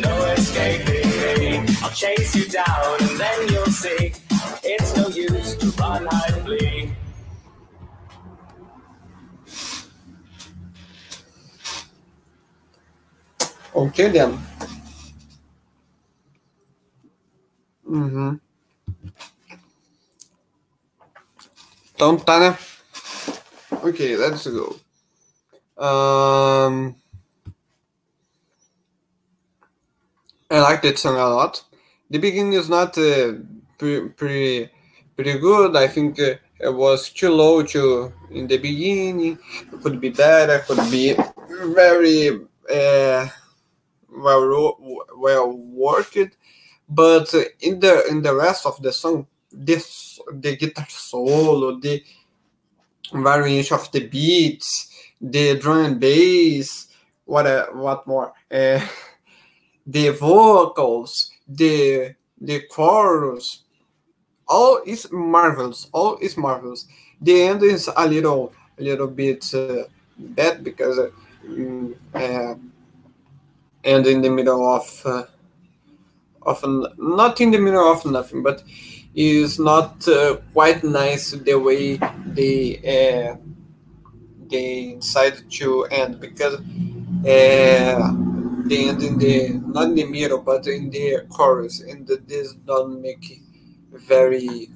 No 0.01 0.25
escaping. 0.33 1.67
I'll 1.83 1.91
chase 1.91 2.35
you 2.35 2.47
down 2.49 2.97
and 3.01 3.19
then 3.19 3.49
you'll 3.49 3.67
see 3.67 4.13
it's 4.63 4.97
no 4.97 5.09
use 5.09 5.57
to 5.57 5.67
run, 5.81 6.07
hide, 6.11 6.43
flee. 6.45 6.93
Okay 13.75 14.09
then. 14.09 14.39
Uhum. 17.87 18.41
Então 21.95 22.17
tá, 22.17 22.39
né? 22.39 22.59
Ok, 23.83 24.17
let's 24.17 24.47
go. 24.47 24.79
Um... 25.77 26.95
I 30.51 30.61
like 30.61 30.81
that 30.83 30.99
song 30.99 31.17
a 31.17 31.29
lot. 31.29 31.63
The 32.09 32.19
beginning 32.19 32.55
is 32.55 32.71
not 32.71 32.97
uh, 32.97 33.35
pretty, 33.77 34.09
pretty, 34.09 34.71
pretty 35.15 35.39
good. 35.39 35.77
I 35.77 35.87
think 35.89 36.19
uh, 36.19 36.37
it 36.59 36.75
was 36.75 37.11
too 37.11 37.31
low 37.31 37.63
to 37.65 38.13
in 38.31 38.47
the 38.47 38.57
beginning. 38.57 39.39
It 39.71 39.83
could 39.83 40.01
be 40.01 40.09
better. 40.09 40.55
It 40.55 40.65
could 40.65 40.91
be 40.91 41.15
very 41.75 42.31
uh, 42.73 43.29
well 44.11 45.05
well 45.17 45.53
worked. 45.53 46.37
But 46.89 47.35
in 47.61 47.79
the 47.81 48.07
in 48.09 48.23
the 48.23 48.35
rest 48.35 48.65
of 48.65 48.81
the 48.81 48.93
song, 48.93 49.27
this 49.53 50.19
the 50.33 50.57
guitar 50.57 50.87
solo, 50.89 51.79
the 51.79 52.03
variation 53.13 53.75
of 53.77 53.93
the 53.93 54.09
beats, 54.09 54.89
the 55.21 55.59
drum 55.59 55.85
and 55.85 56.01
bass, 56.01 56.89
what 57.27 57.47
uh, 57.47 57.67
what 57.67 58.07
more? 58.07 58.33
Uh, 58.51 58.81
the 59.89 60.11
vocals, 60.11 61.33
the 61.49 62.15
the 62.41 62.61
chorus, 62.71 63.65
all 64.47 64.81
is 64.87 65.11
marvelous. 65.11 65.89
All 65.93 66.19
is 66.19 66.37
marvelous. 66.37 66.87
The 67.21 67.43
end 67.43 67.63
is 67.63 67.91
a 67.97 68.07
little 68.07 68.53
a 68.79 68.83
little 68.83 69.09
bit 69.09 69.53
uh, 69.55 69.85
bad 70.19 70.63
because 70.63 70.99
uh, 70.99 71.11
mm, 71.45 71.95
uh, 72.15 72.55
and 73.85 74.07
in 74.07 74.21
the 74.21 74.31
middle 74.31 74.69
of 74.69 75.03
uh, 75.07 75.25
of 76.43 76.63
not 76.99 77.41
in 77.41 77.51
the 77.51 77.59
middle 77.59 77.91
of 77.91 78.05
nothing, 78.05 78.43
but 78.43 78.63
is 79.15 79.59
not 79.59 80.07
uh, 80.07 80.37
quite 80.53 80.85
nice 80.85 81.31
the 81.33 81.55
way 81.55 81.97
they 82.27 82.77
uh, 82.85 83.37
they 84.51 84.97
decided 85.01 85.51
to 85.51 85.85
end 85.85 86.21
because 86.21 86.61
uh, 88.73 88.89
end 88.89 89.03
in 89.03 89.19
the 89.19 89.49
not 89.67 89.85
in 89.85 89.95
the 89.95 90.05
middle 90.05 90.41
but 90.41 90.67
in 90.67 90.91
the 90.91 91.27
chorus 91.31 91.81
and 91.81 92.07
this 92.27 92.53
doesn't 92.55 93.01
make 93.01 93.41
very 93.91 94.69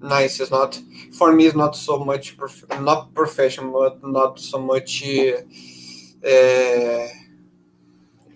nice. 0.00 0.40
It's 0.40 0.50
not 0.50 0.80
for 1.12 1.32
me. 1.32 1.46
It's 1.46 1.56
not 1.56 1.76
so 1.76 2.04
much 2.04 2.36
prof- 2.36 2.64
not 2.80 3.14
professional, 3.14 3.72
but 3.72 4.06
not 4.06 4.38
so 4.38 4.58
much 4.58 5.02
uh, 5.04 5.38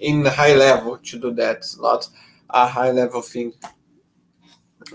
in 0.00 0.24
high 0.24 0.54
level 0.54 0.98
to 0.98 1.18
do 1.18 1.32
that. 1.34 1.58
It's 1.58 1.78
not 1.78 2.08
a 2.50 2.66
high 2.66 2.90
level 2.90 3.22
thing. 3.22 3.52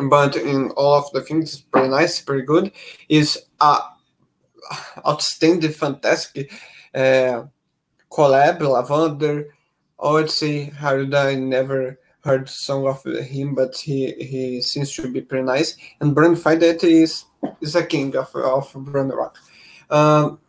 But 0.09 0.35
in 0.35 0.71
all 0.71 0.95
of 0.95 1.11
the 1.11 1.21
things, 1.21 1.53
it's 1.53 1.61
pretty 1.61 1.89
nice, 1.89 2.19
pretty 2.21 2.45
good. 2.45 2.71
Is 3.09 3.45
a 3.61 3.77
outstanding, 5.05 5.71
fantastic 5.71 6.51
uh, 6.95 7.43
collab. 8.11 8.61
Lavender, 8.61 9.52
Odyssey, 10.03 10.71
Haruda. 10.77 11.31
I 11.31 11.35
never 11.35 11.97
heard 12.23 12.49
song 12.49 12.87
of 12.87 13.03
him, 13.03 13.55
but 13.55 13.75
he 13.75 14.11
he 14.13 14.61
seems 14.61 14.93
to 14.95 15.07
be 15.07 15.21
pretty 15.21 15.45
nice. 15.45 15.77
And 15.99 16.13
Brand 16.13 16.37
that 16.37 16.83
is 16.83 17.25
is 17.61 17.75
a 17.75 17.85
king 17.85 18.15
of 18.15 18.35
of 18.35 18.71
Brand 18.75 19.13
Rock. 19.13 19.37
Um, 19.89 20.39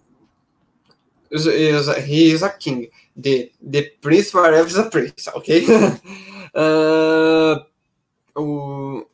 is, 1.31 1.47
is 1.47 2.05
he 2.05 2.33
is 2.33 2.43
a 2.43 2.51
king. 2.51 2.89
The 3.17 3.51
the 3.63 3.91
prince 4.01 4.35
wherever 4.35 4.67
is 4.67 4.77
a 4.77 4.91
prince. 4.91 5.29
Okay. 5.37 5.65
uh, 6.55 7.59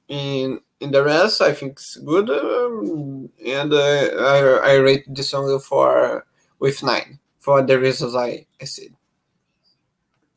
in 0.08 0.60
in 0.80 0.90
the 0.90 1.04
rest, 1.04 1.42
I 1.42 1.52
think 1.52 1.72
it's 1.72 1.96
good, 1.96 2.30
um, 2.30 3.28
and 3.44 3.72
uh, 3.72 4.08
I 4.16 4.72
I 4.72 4.74
rate 4.76 5.04
the 5.06 5.22
song 5.22 5.60
for 5.60 6.24
with 6.58 6.82
nine 6.82 7.18
for 7.38 7.62
the 7.62 7.78
reasons 7.78 8.14
I, 8.14 8.46
I 8.60 8.64
said. 8.64 8.94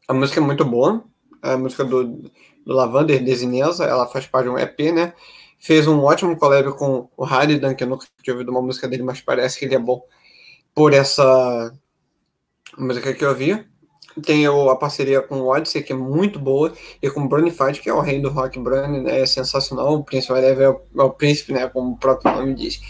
A 0.07 0.13
música 0.13 0.39
é 0.39 0.43
muito 0.43 0.65
boa, 0.65 1.03
a 1.41 1.57
música 1.57 1.83
do, 1.83 2.03
do 2.03 2.73
Lavander, 2.73 3.23
Desinesa, 3.23 3.85
ela 3.85 4.07
faz 4.07 4.25
parte 4.25 4.45
de 4.45 4.49
um 4.51 4.57
EP, 4.57 4.79
né? 4.93 5.13
Fez 5.57 5.87
um 5.87 5.99
ótimo 6.03 6.37
collab 6.37 6.73
com 6.73 7.09
o 7.15 7.23
Haridan, 7.23 7.73
que 7.73 7.83
eu 7.83 7.87
nunca 7.87 8.05
tinha 8.21 8.33
ouvido 8.33 8.49
uma 8.49 8.61
música 8.61 8.87
dele, 8.87 9.03
mas 9.03 9.21
parece 9.21 9.57
que 9.57 9.65
ele 9.65 9.75
é 9.75 9.79
bom 9.79 10.03
por 10.75 10.93
essa 10.93 11.73
música 12.77 13.13
que 13.13 13.23
eu 13.23 13.29
ouvi. 13.29 13.65
Tem 14.25 14.45
a 14.45 14.75
parceria 14.75 15.21
com 15.21 15.41
o 15.41 15.47
Odyssey, 15.47 15.81
que 15.81 15.93
é 15.93 15.95
muito 15.95 16.37
boa, 16.37 16.73
e 17.01 17.09
com 17.09 17.21
o 17.21 17.27
Brony 17.27 17.49
Fight, 17.49 17.81
que 17.81 17.89
é 17.89 17.93
o 17.93 18.01
rei 18.01 18.19
do 18.21 18.29
rock. 18.29 18.59
Brony 18.59 19.01
né, 19.01 19.21
é 19.21 19.25
sensacional, 19.25 19.93
o 19.95 20.03
Príncipe 20.03 20.33
Whatever 20.33 20.65
é 20.65 20.69
o, 20.69 21.01
é 21.01 21.03
o 21.03 21.09
príncipe, 21.11 21.53
né, 21.53 21.67
como 21.69 21.93
o 21.93 21.97
próprio 21.97 22.35
nome 22.35 22.53
diz. 22.53 22.81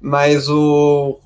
Mas 0.00 0.48
o. 0.48 1.18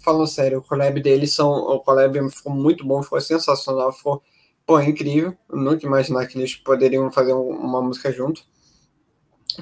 Falando 0.00 0.26
sério, 0.26 0.58
o 0.58 0.62
collab 0.62 1.00
deles 1.00 1.32
são. 1.32 1.50
O 1.50 1.80
collab 1.80 2.18
ficou 2.30 2.52
muito 2.52 2.84
bom, 2.84 3.02
ficou 3.02 3.20
sensacional, 3.20 3.92
ficou 3.92 4.22
pô, 4.66 4.80
incrível. 4.80 5.36
Eu 5.48 5.58
nunca 5.58 5.86
imaginar 5.86 6.26
que 6.26 6.38
eles 6.38 6.54
poderiam 6.54 7.10
fazer 7.10 7.32
uma 7.32 7.80
música 7.82 8.12
junto. 8.12 8.42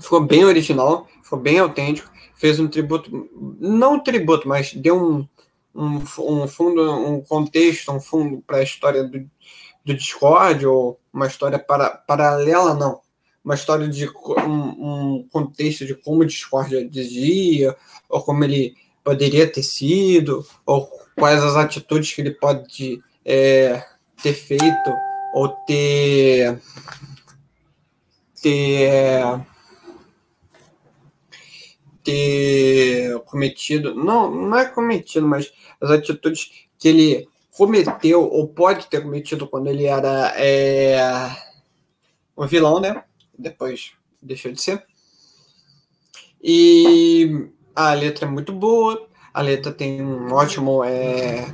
Ficou 0.01 0.21
bem 0.21 0.45
original, 0.45 1.07
ficou 1.23 1.39
bem 1.39 1.59
autêntico. 1.59 2.11
Fez 2.35 2.59
um 2.59 2.67
tributo, 2.67 3.29
não 3.61 3.95
um 3.95 4.01
tributo, 4.01 4.49
mas 4.49 4.75
deu 4.75 4.97
um, 5.01 5.29
um, 5.75 5.97
um 6.19 6.49
fundo, 6.49 6.83
um 6.93 7.21
contexto, 7.21 7.93
um 7.93 8.01
fundo 8.01 8.43
para 8.45 8.59
a 8.59 8.63
história 8.63 9.05
do, 9.05 9.31
do 9.85 9.95
Discord, 9.95 10.67
ou 10.67 10.99
uma 11.13 11.27
história 11.27 11.59
para, 11.59 11.91
paralela, 11.91 12.75
não. 12.75 13.01
Uma 13.45 13.55
história 13.55 13.89
de 13.89 14.09
um, 14.09 15.19
um 15.19 15.29
contexto 15.31 15.85
de 15.87 15.95
como 15.95 16.23
o 16.23 16.25
Discord 16.25 16.89
dizia, 16.89 17.77
ou 18.09 18.23
como 18.23 18.43
ele 18.45 18.75
poderia 19.05 19.51
ter 19.51 19.63
sido, 19.63 20.45
ou 20.65 20.89
quais 21.17 21.43
as 21.43 21.57
atitudes 21.57 22.13
que 22.13 22.21
ele 22.21 22.33
pode 22.33 23.03
é, 23.25 23.85
ter 24.23 24.35
feito, 24.35 24.93
ou 25.35 25.49
ter. 25.49 26.61
ter 28.41 29.23
ter 32.03 33.19
cometido, 33.25 33.95
não, 33.95 34.31
não 34.31 34.59
é 34.59 34.65
cometido, 34.65 35.27
mas 35.27 35.53
as 35.81 35.91
atitudes 35.91 36.67
que 36.79 36.89
ele 36.89 37.29
cometeu 37.57 38.23
ou 38.23 38.49
pode 38.49 38.87
ter 38.87 39.03
cometido 39.03 39.47
quando 39.47 39.69
ele 39.69 39.85
era 39.85 40.33
é, 40.37 40.99
um 42.37 42.47
vilão, 42.47 42.81
né? 42.81 43.05
Depois 43.39 43.93
deixou 44.21 44.53
de 44.53 44.61
ser. 44.61 44.85
E 46.43 47.49
a 47.75 47.95
letra 47.95 48.27
é 48.27 48.31
muito 48.31 48.53
boa, 48.53 49.09
a 49.33 49.41
letra 49.41 49.73
tem 49.73 50.03
um 50.03 50.33
ótimo, 50.33 50.83
é, 50.83 51.47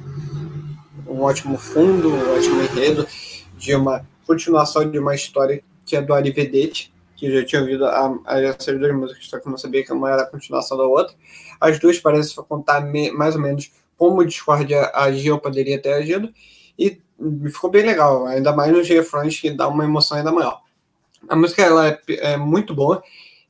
um 1.08 1.22
ótimo 1.22 1.56
fundo, 1.56 2.12
um 2.12 2.36
ótimo 2.36 2.62
enredo 2.62 3.06
de 3.56 3.74
uma 3.74 4.06
continuação 4.26 4.88
de 4.88 4.98
uma 4.98 5.14
história 5.14 5.62
que 5.84 5.96
é 5.96 6.02
do 6.02 6.12
Ari 6.12 6.30
Vedette, 6.30 6.92
que 7.16 7.26
eu 7.26 7.40
já 7.40 7.44
tinha 7.44 7.60
ouvido 7.62 7.86
a, 7.86 8.18
a, 8.26 8.40
essas 8.40 8.78
duas 8.78 8.94
músicas, 8.94 9.26
só 9.26 9.40
que 9.40 9.48
não 9.48 9.58
sabia 9.58 9.84
que 9.84 9.92
uma 9.92 10.12
era 10.12 10.22
a 10.22 10.26
continuação 10.26 10.76
da 10.76 10.84
outra. 10.84 11.14
As 11.60 11.78
duas 11.78 11.98
parecem 11.98 12.44
contar 12.44 12.80
me, 12.80 13.10
mais 13.10 13.34
ou 13.34 13.40
menos 13.40 13.72
como 13.96 14.20
o 14.20 14.24
Discord 14.24 14.72
agiu 14.94 15.38
poderia 15.38 15.80
ter 15.80 15.94
agido, 15.94 16.32
e 16.78 17.00
ficou 17.50 17.68
bem 17.68 17.84
legal, 17.84 18.26
ainda 18.26 18.52
mais 18.52 18.72
nos 18.72 18.88
refrões 18.88 19.40
que 19.40 19.50
dá 19.50 19.66
uma 19.66 19.84
emoção 19.84 20.18
ainda 20.18 20.30
maior. 20.30 20.60
A 21.28 21.34
música 21.34 21.62
ela 21.62 21.88
é, 21.88 22.00
é 22.08 22.36
muito 22.36 22.72
boa, 22.72 23.02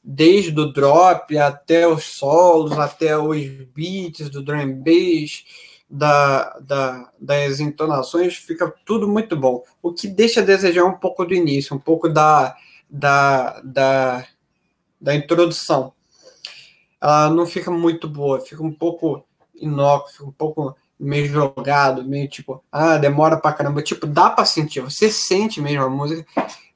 desde 0.02 0.58
o 0.58 0.72
drop 0.72 1.36
até 1.36 1.86
os 1.86 2.04
solos, 2.04 2.72
até 2.78 3.18
os 3.18 3.46
beats 3.74 4.30
do 4.30 4.42
drum 4.42 4.72
bass, 4.72 5.44
da, 5.88 6.58
da, 6.60 7.10
das 7.18 7.60
entonações, 7.60 8.36
fica 8.36 8.72
tudo 8.84 9.08
muito 9.08 9.36
bom. 9.36 9.62
O 9.82 9.92
que 9.92 10.06
deixa 10.06 10.40
a 10.40 10.44
desejar 10.44 10.84
um 10.84 10.98
pouco 10.98 11.24
do 11.24 11.34
início, 11.34 11.74
um 11.74 11.78
pouco 11.78 12.08
da, 12.08 12.54
da, 12.88 13.60
da, 13.62 14.26
da 15.00 15.14
introdução. 15.14 15.92
Ela 17.00 17.30
não 17.30 17.46
fica 17.46 17.70
muito 17.70 18.08
boa, 18.08 18.40
fica 18.40 18.62
um 18.62 18.72
pouco 18.72 19.24
inócuo, 19.54 20.10
fica 20.10 20.24
um 20.24 20.32
pouco 20.32 20.76
meio 20.98 21.26
jogado, 21.28 22.04
meio 22.04 22.28
tipo, 22.28 22.62
ah, 22.72 22.98
demora 22.98 23.36
pra 23.36 23.52
caramba. 23.52 23.82
Tipo, 23.82 24.06
dá 24.06 24.28
pra 24.28 24.44
sentir, 24.44 24.80
você 24.80 25.10
sente 25.10 25.60
mesmo 25.60 25.84
a 25.84 25.90
música, 25.90 26.26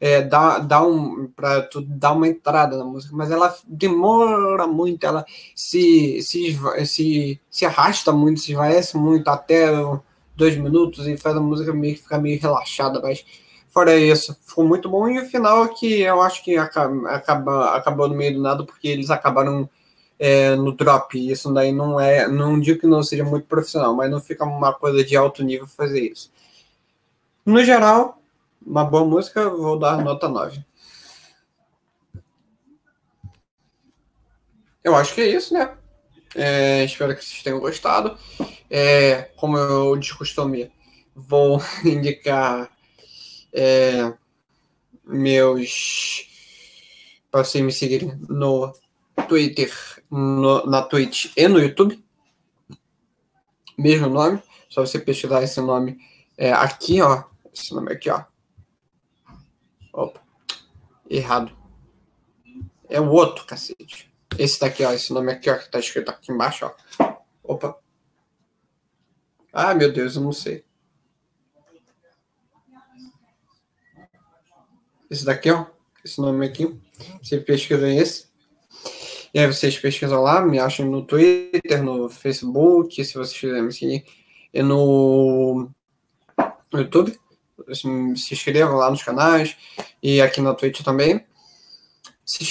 é, 0.03 0.20
dá, 0.20 0.59
dá 0.59 0.82
um, 0.82 1.28
pra 1.28 1.62
tu 1.62 1.80
dar 1.80 2.11
uma 2.11 2.26
entrada 2.26 2.76
na 2.76 2.84
música, 2.84 3.14
mas 3.14 3.30
ela 3.30 3.55
demora 3.68 4.66
muito, 4.66 5.07
ela 5.07 5.24
se, 5.55 6.20
se, 6.22 6.59
se, 6.84 7.40
se 7.48 7.64
arrasta 7.64 8.11
muito, 8.11 8.40
se 8.40 8.50
esvaece 8.50 8.96
muito 8.96 9.28
até 9.28 9.68
dois 10.34 10.57
minutos 10.57 11.07
e 11.07 11.16
faz 11.16 11.36
a 11.36 11.40
música 11.40 11.72
meio 11.72 11.94
que 11.94 12.03
ficar 12.03 12.18
meio 12.18 12.40
relaxada, 12.40 13.00
mas 13.00 13.24
Fora 13.72 13.96
isso, 13.96 14.36
ficou 14.46 14.68
muito 14.68 14.86
bom. 14.86 15.09
E 15.09 15.18
o 15.18 15.24
final 15.24 15.66
que 15.68 16.03
eu 16.03 16.20
acho 16.20 16.44
que 16.44 16.59
acaba, 16.59 17.09
acaba, 17.09 17.74
acabou 17.74 18.07
no 18.07 18.14
meio 18.14 18.34
do 18.34 18.42
nada, 18.42 18.64
porque 18.64 18.86
eles 18.86 19.09
acabaram 19.09 19.66
é, 20.18 20.55
no 20.57 20.72
drop. 20.72 21.14
Isso 21.18 21.50
daí 21.55 21.72
não 21.72 21.98
é. 21.98 22.28
Não 22.28 22.61
digo 22.61 22.80
que 22.80 22.86
não 22.86 23.03
seja 23.03 23.24
muito 23.24 23.46
profissional, 23.46 23.94
mas 23.96 24.11
não 24.11 24.20
fica 24.20 24.44
uma 24.44 24.74
coisa 24.74 25.03
de 25.03 25.16
alto 25.16 25.42
nível 25.42 25.66
fazer 25.66 26.00
isso. 26.00 26.30
No 27.46 27.64
geral, 27.64 28.22
uma 28.66 28.84
boa 28.84 29.04
música, 29.04 29.48
vou 29.50 29.78
dar 29.78 30.02
nota 30.02 30.28
9. 30.28 30.64
Eu 34.84 34.96
acho 34.96 35.14
que 35.14 35.20
é 35.20 35.26
isso, 35.26 35.54
né? 35.54 35.76
É, 36.34 36.84
espero 36.84 37.14
que 37.14 37.24
vocês 37.24 37.42
tenham 37.42 37.60
gostado. 37.60 38.16
É, 38.70 39.30
como 39.36 39.56
eu 39.56 39.96
de 39.96 40.14
costume, 40.14 40.72
vou 41.14 41.60
indicar 41.84 42.70
é, 43.52 44.12
meus 45.04 46.28
para 47.30 47.44
vocês 47.44 47.64
me 47.64 47.72
seguirem 47.72 48.14
no 48.28 48.72
Twitter, 49.26 49.72
no, 50.10 50.66
na 50.66 50.82
Twitch 50.82 51.32
e 51.36 51.48
no 51.48 51.58
YouTube. 51.58 52.02
Mesmo 53.78 54.08
nome, 54.08 54.42
só 54.68 54.84
você 54.84 54.98
pesquisar 54.98 55.42
esse 55.42 55.60
nome 55.60 55.96
é, 56.36 56.52
aqui, 56.52 57.00
ó. 57.00 57.24
Esse 57.52 57.74
nome 57.74 57.92
aqui, 57.92 58.10
ó. 58.10 58.32
Opa, 59.93 60.22
errado. 61.09 61.57
É 62.88 63.01
o 63.01 63.11
outro, 63.11 63.45
cacete. 63.45 64.12
Esse 64.38 64.59
daqui, 64.61 64.84
ó, 64.84 64.93
esse 64.93 65.12
nome 65.12 65.32
aqui, 65.32 65.51
ó, 65.51 65.59
que 65.59 65.70
tá 65.70 65.78
escrito 65.78 66.11
aqui 66.11 66.32
embaixo, 66.32 66.66
ó. 66.99 67.16
Opa. 67.43 67.76
Ah, 69.53 69.74
meu 69.74 69.93
Deus, 69.93 70.16
eu 70.16 70.22
não 70.22 70.32
sei. 70.32 70.64
Esse 75.11 75.24
daqui, 75.26 75.51
ó. 75.51 75.66
Esse 76.03 76.20
nome 76.20 76.47
aqui. 76.47 76.80
Você 77.22 77.38
pesquisa 77.38 77.88
esse. 77.88 78.32
E 79.34 79.38
aí 79.38 79.47
vocês 79.47 79.78
pesquisam 79.78 80.22
lá, 80.22 80.45
me 80.45 80.59
acham 80.59 80.86
no 80.86 81.03
Twitter, 81.03 81.82
no 81.82 82.09
Facebook, 82.09 83.03
se 83.05 83.14
vocês 83.14 83.38
quiserem 83.38 83.62
me 83.62 83.72
seguir. 83.72 84.05
E 84.53 84.62
no, 84.62 85.70
no 86.70 86.80
YouTube. 87.68 88.18
Se 88.18 88.34
inscrevam 88.34 88.76
lá 88.76 88.90
nos 88.90 89.02
canais. 89.02 89.56
E 90.02 90.20
aqui 90.20 90.40
na 90.40 90.54
Twitch 90.54 90.82
também. 90.82 91.24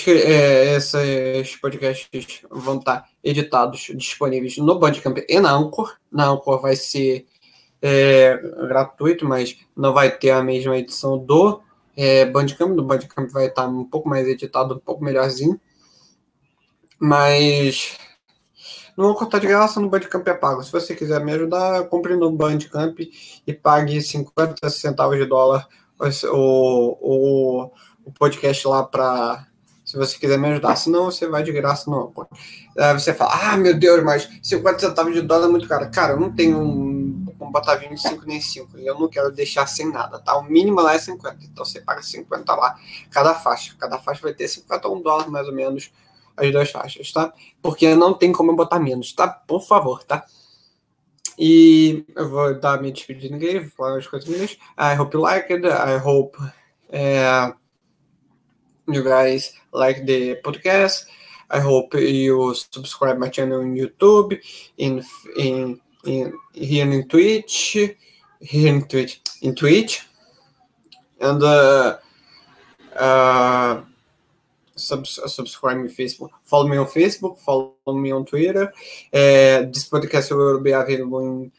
É, 0.08 0.76
esses 0.76 1.56
podcasts 1.56 2.42
vão 2.50 2.78
estar 2.78 3.08
editados, 3.24 3.90
disponíveis 3.96 4.58
no 4.58 4.78
Bandcamp 4.78 5.18
e 5.28 5.40
na 5.40 5.54
Anchor. 5.54 5.96
Na 6.12 6.28
Anchor 6.28 6.62
vai 6.62 6.76
ser 6.76 7.26
é, 7.82 8.38
gratuito, 8.68 9.26
mas 9.26 9.58
não 9.76 9.94
vai 9.94 10.16
ter 10.16 10.32
a 10.32 10.44
mesma 10.44 10.78
edição 10.78 11.18
do 11.18 11.62
é, 11.96 12.26
Bandcamp. 12.26 12.72
No 12.76 12.84
Bandcamp 12.84 13.30
vai 13.32 13.48
estar 13.48 13.68
um 13.68 13.86
pouco 13.86 14.08
mais 14.08 14.28
editado, 14.28 14.76
um 14.76 14.80
pouco 14.80 15.04
melhorzinho. 15.04 15.60
Mas 17.00 17.98
no 18.98 19.10
Anchor 19.10 19.28
tá 19.28 19.40
de 19.40 19.48
graça, 19.48 19.80
no 19.80 19.90
Bandcamp 19.90 20.28
é 20.28 20.34
pago. 20.34 20.64
Se 20.64 20.72
você 20.72 20.96
quiser 20.96 21.24
me 21.24 21.32
ajudar, 21.34 21.86
compre 21.86 22.16
no 22.16 22.32
Bandcamp 22.32 23.00
e 23.00 23.54
pague 23.54 24.02
50 24.02 24.70
centavos 24.70 25.18
de 25.18 25.26
dólar 25.26 25.68
o, 26.00 26.98
o, 27.02 27.72
o 28.06 28.12
podcast 28.12 28.68
lá 28.68 28.84
para 28.84 29.48
se 29.86 29.98
você 29.98 30.18
quiser 30.18 30.38
me 30.38 30.48
ajudar. 30.48 30.76
Senão 30.76 31.06
você 31.06 31.28
vai 31.28 31.44
de 31.44 31.52
graça 31.52 31.90
no 31.90 32.08
Anchor. 32.08 32.28
Aí 32.78 32.94
você 32.94 33.14
fala, 33.14 33.54
ah, 33.54 33.58
meu 33.58 33.78
Deus, 33.78 34.04
mas 34.04 34.30
50 34.42 34.80
centavos 34.80 35.14
de 35.14 35.22
dólar 35.22 35.48
é 35.48 35.50
muito 35.50 35.68
caro. 35.68 35.90
Cara, 35.92 36.14
eu 36.14 36.20
não 36.20 36.32
tenho 36.32 36.58
um, 36.58 37.26
um 37.40 37.52
botar 37.52 37.76
25 37.76 38.26
nem 38.26 38.40
5. 38.40 38.80
E 38.80 38.88
eu 38.88 38.98
não 38.98 39.08
quero 39.08 39.32
deixar 39.32 39.68
sem 39.68 39.92
nada, 39.92 40.20
tá? 40.20 40.38
O 40.38 40.44
mínimo 40.44 40.80
lá 40.82 40.96
é 40.96 41.00
50. 41.00 41.38
Então 41.44 41.66
você 41.66 41.82
paga 41.82 42.02
50 42.02 42.56
lá, 42.56 42.76
cada 43.10 43.34
faixa. 43.34 43.76
Cada 43.78 43.98
faixa 43.98 44.22
vai 44.22 44.34
ter 44.34 44.48
51 44.48 45.02
dólares 45.02 45.32
mais 45.32 45.48
ou 45.48 45.54
menos 45.54 45.92
as 46.38 46.52
duas 46.52 46.72
faixas, 46.72 47.12
tá? 47.12 47.34
Porque 47.62 47.94
não 47.96 48.14
tem 48.14 48.32
como 48.32 48.52
eu 48.52 48.56
botar 48.56 48.80
menos, 48.80 49.14
tá? 49.14 49.28
Por 49.28 49.62
favor, 49.62 50.04
tá? 50.04 50.26
E 51.38 52.06
eu 52.16 52.30
vou 52.30 52.60
dar 52.60 52.78
despedida 52.82 53.34
em 53.34 53.38
inglês, 53.38 53.64
vou 53.64 53.72
falar 53.72 53.98
as 53.98 54.08
coisas 54.08 54.30
em 54.30 54.34
inglês. 54.34 54.58
I 54.78 55.00
hope 55.00 55.16
you 55.16 55.22
like 55.22 55.52
it. 55.52 55.66
I 55.66 55.98
hope 55.98 56.38
uh, 56.40 57.54
you 58.88 59.04
guys 59.04 59.54
like 59.74 60.06
the 60.06 60.36
podcast. 60.44 61.08
I 61.50 61.60
hope 61.60 61.98
you 61.98 62.54
subscribe 62.54 63.20
my 63.20 63.30
channel 63.30 63.62
on 63.62 63.76
YouTube, 63.76 64.40
in 64.78 65.04
in 65.36 65.82
in 66.06 66.34
here 66.54 66.86
in 66.86 67.08
Twitch, 67.08 67.78
here 68.40 68.74
in 68.74 68.88
Twitch, 68.88 69.22
in 69.42 69.54
Twitch, 69.54 70.08
and 71.20 71.44
uh, 71.44 71.98
uh, 72.98 73.82
sub, 74.76 75.08
subscribe 75.08 75.78
me 75.78 75.90
Facebook. 75.90 76.30
Follow 76.44 76.68
me 76.68 76.78
on 76.78 76.86
Facebook. 76.86 77.40
Follow 77.40 77.76
me 77.88 78.12
on 78.12 78.26
Twitter. 78.26 78.68
Uh, 79.14 79.68
this 79.72 79.90
podcast 79.90 80.36
will 80.36 80.60
be 80.60 80.72
available 80.72 81.20
in 81.20 81.52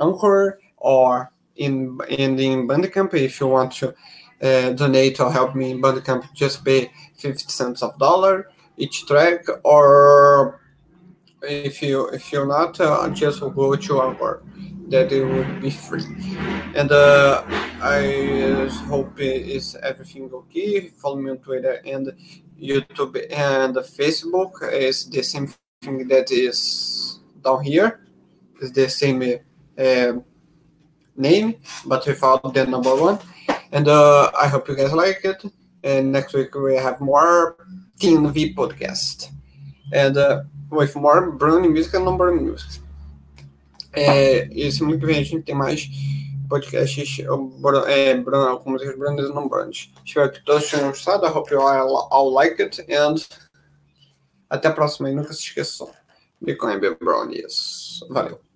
Anchor 0.00 0.60
or 0.76 1.30
in 1.56 1.98
in 2.08 2.38
in 2.38 2.66
Bandcamp 2.66 3.14
if 3.14 3.40
you 3.40 3.46
want 3.46 3.72
to 3.72 3.94
uh, 4.42 4.70
donate 4.72 5.20
or 5.20 5.30
help 5.30 5.54
me 5.54 5.70
in 5.72 5.80
Bandcamp, 5.80 6.32
just 6.34 6.64
pay 6.64 6.90
50 7.14 7.44
cents 7.48 7.82
of 7.82 7.96
dollar 7.98 8.48
each 8.76 9.06
track, 9.06 9.44
or 9.64 10.60
if 11.42 11.82
you 11.82 12.08
if 12.08 12.32
you're 12.32 12.46
not, 12.46 12.80
uh, 12.80 13.08
just 13.10 13.40
go 13.40 13.76
to 13.76 13.98
our 13.98 14.42
that 14.88 15.10
it 15.10 15.24
will 15.24 15.60
be 15.60 15.70
free. 15.70 16.04
And 16.74 16.92
uh, 16.92 17.44
I 17.80 18.68
hope 18.86 19.18
is 19.18 19.76
everything 19.76 20.30
okay. 20.32 20.88
Follow 20.88 21.16
me 21.16 21.30
on 21.30 21.38
Twitter 21.38 21.80
and 21.86 22.12
YouTube 22.62 23.16
and 23.30 23.74
Facebook. 23.76 24.62
is 24.72 25.10
the 25.10 25.22
same 25.22 25.52
thing 25.82 26.08
that 26.08 26.30
is 26.30 27.20
down 27.42 27.64
here. 27.64 28.06
It's 28.60 28.70
the 28.70 28.88
same 28.88 29.22
uh, 29.76 30.12
name, 31.16 31.54
but 31.84 32.06
without 32.06 32.54
the 32.54 32.66
number 32.66 32.94
one. 32.94 33.18
And 33.72 33.88
uh, 33.88 34.30
I 34.40 34.46
hope 34.46 34.68
you 34.68 34.76
guys 34.76 34.92
like 34.92 35.24
it. 35.24 35.42
And 35.82 36.12
next 36.12 36.32
week 36.34 36.54
we 36.54 36.76
have 36.76 37.00
more 37.00 37.56
TNV 37.98 38.54
podcast. 38.54 39.30
And 39.92 40.16
uh, 40.16 40.44
with 40.70 40.94
more 40.94 41.32
Brownie 41.32 41.68
Music 41.68 41.94
and 41.94 42.04
Non 42.04 42.16
Music. 42.16 42.80
É, 43.94 44.48
e 44.50 44.72
semana 44.72 44.98
que 44.98 45.04
vem 45.04 45.18
a 45.18 45.22
gente 45.22 45.42
tem 45.42 45.54
mais 45.54 45.86
podcasts 46.52 47.18
é, 47.88 48.14
com 48.58 48.70
músicas 48.70 48.98
brandas 48.98 49.30
e 49.30 49.32
não 49.32 49.48
brandas. 49.48 49.90
Espero 50.04 50.30
que 50.30 50.44
todos 50.44 50.70
tenham 50.70 50.88
gostado. 50.88 51.24
I 51.24 51.30
hope 51.30 51.50
you 51.50 51.60
all, 51.62 52.08
all 52.10 52.30
like 52.30 52.60
it. 52.60 52.84
And 52.92 53.14
até 54.50 54.68
a 54.68 54.72
próxima. 54.72 55.08
E 55.08 55.14
nunca 55.14 55.32
se 55.32 55.40
esqueçam. 55.40 55.90
Bitcoin 56.42 56.78
Brownies. 57.00 58.00
Valeu. 58.10 58.51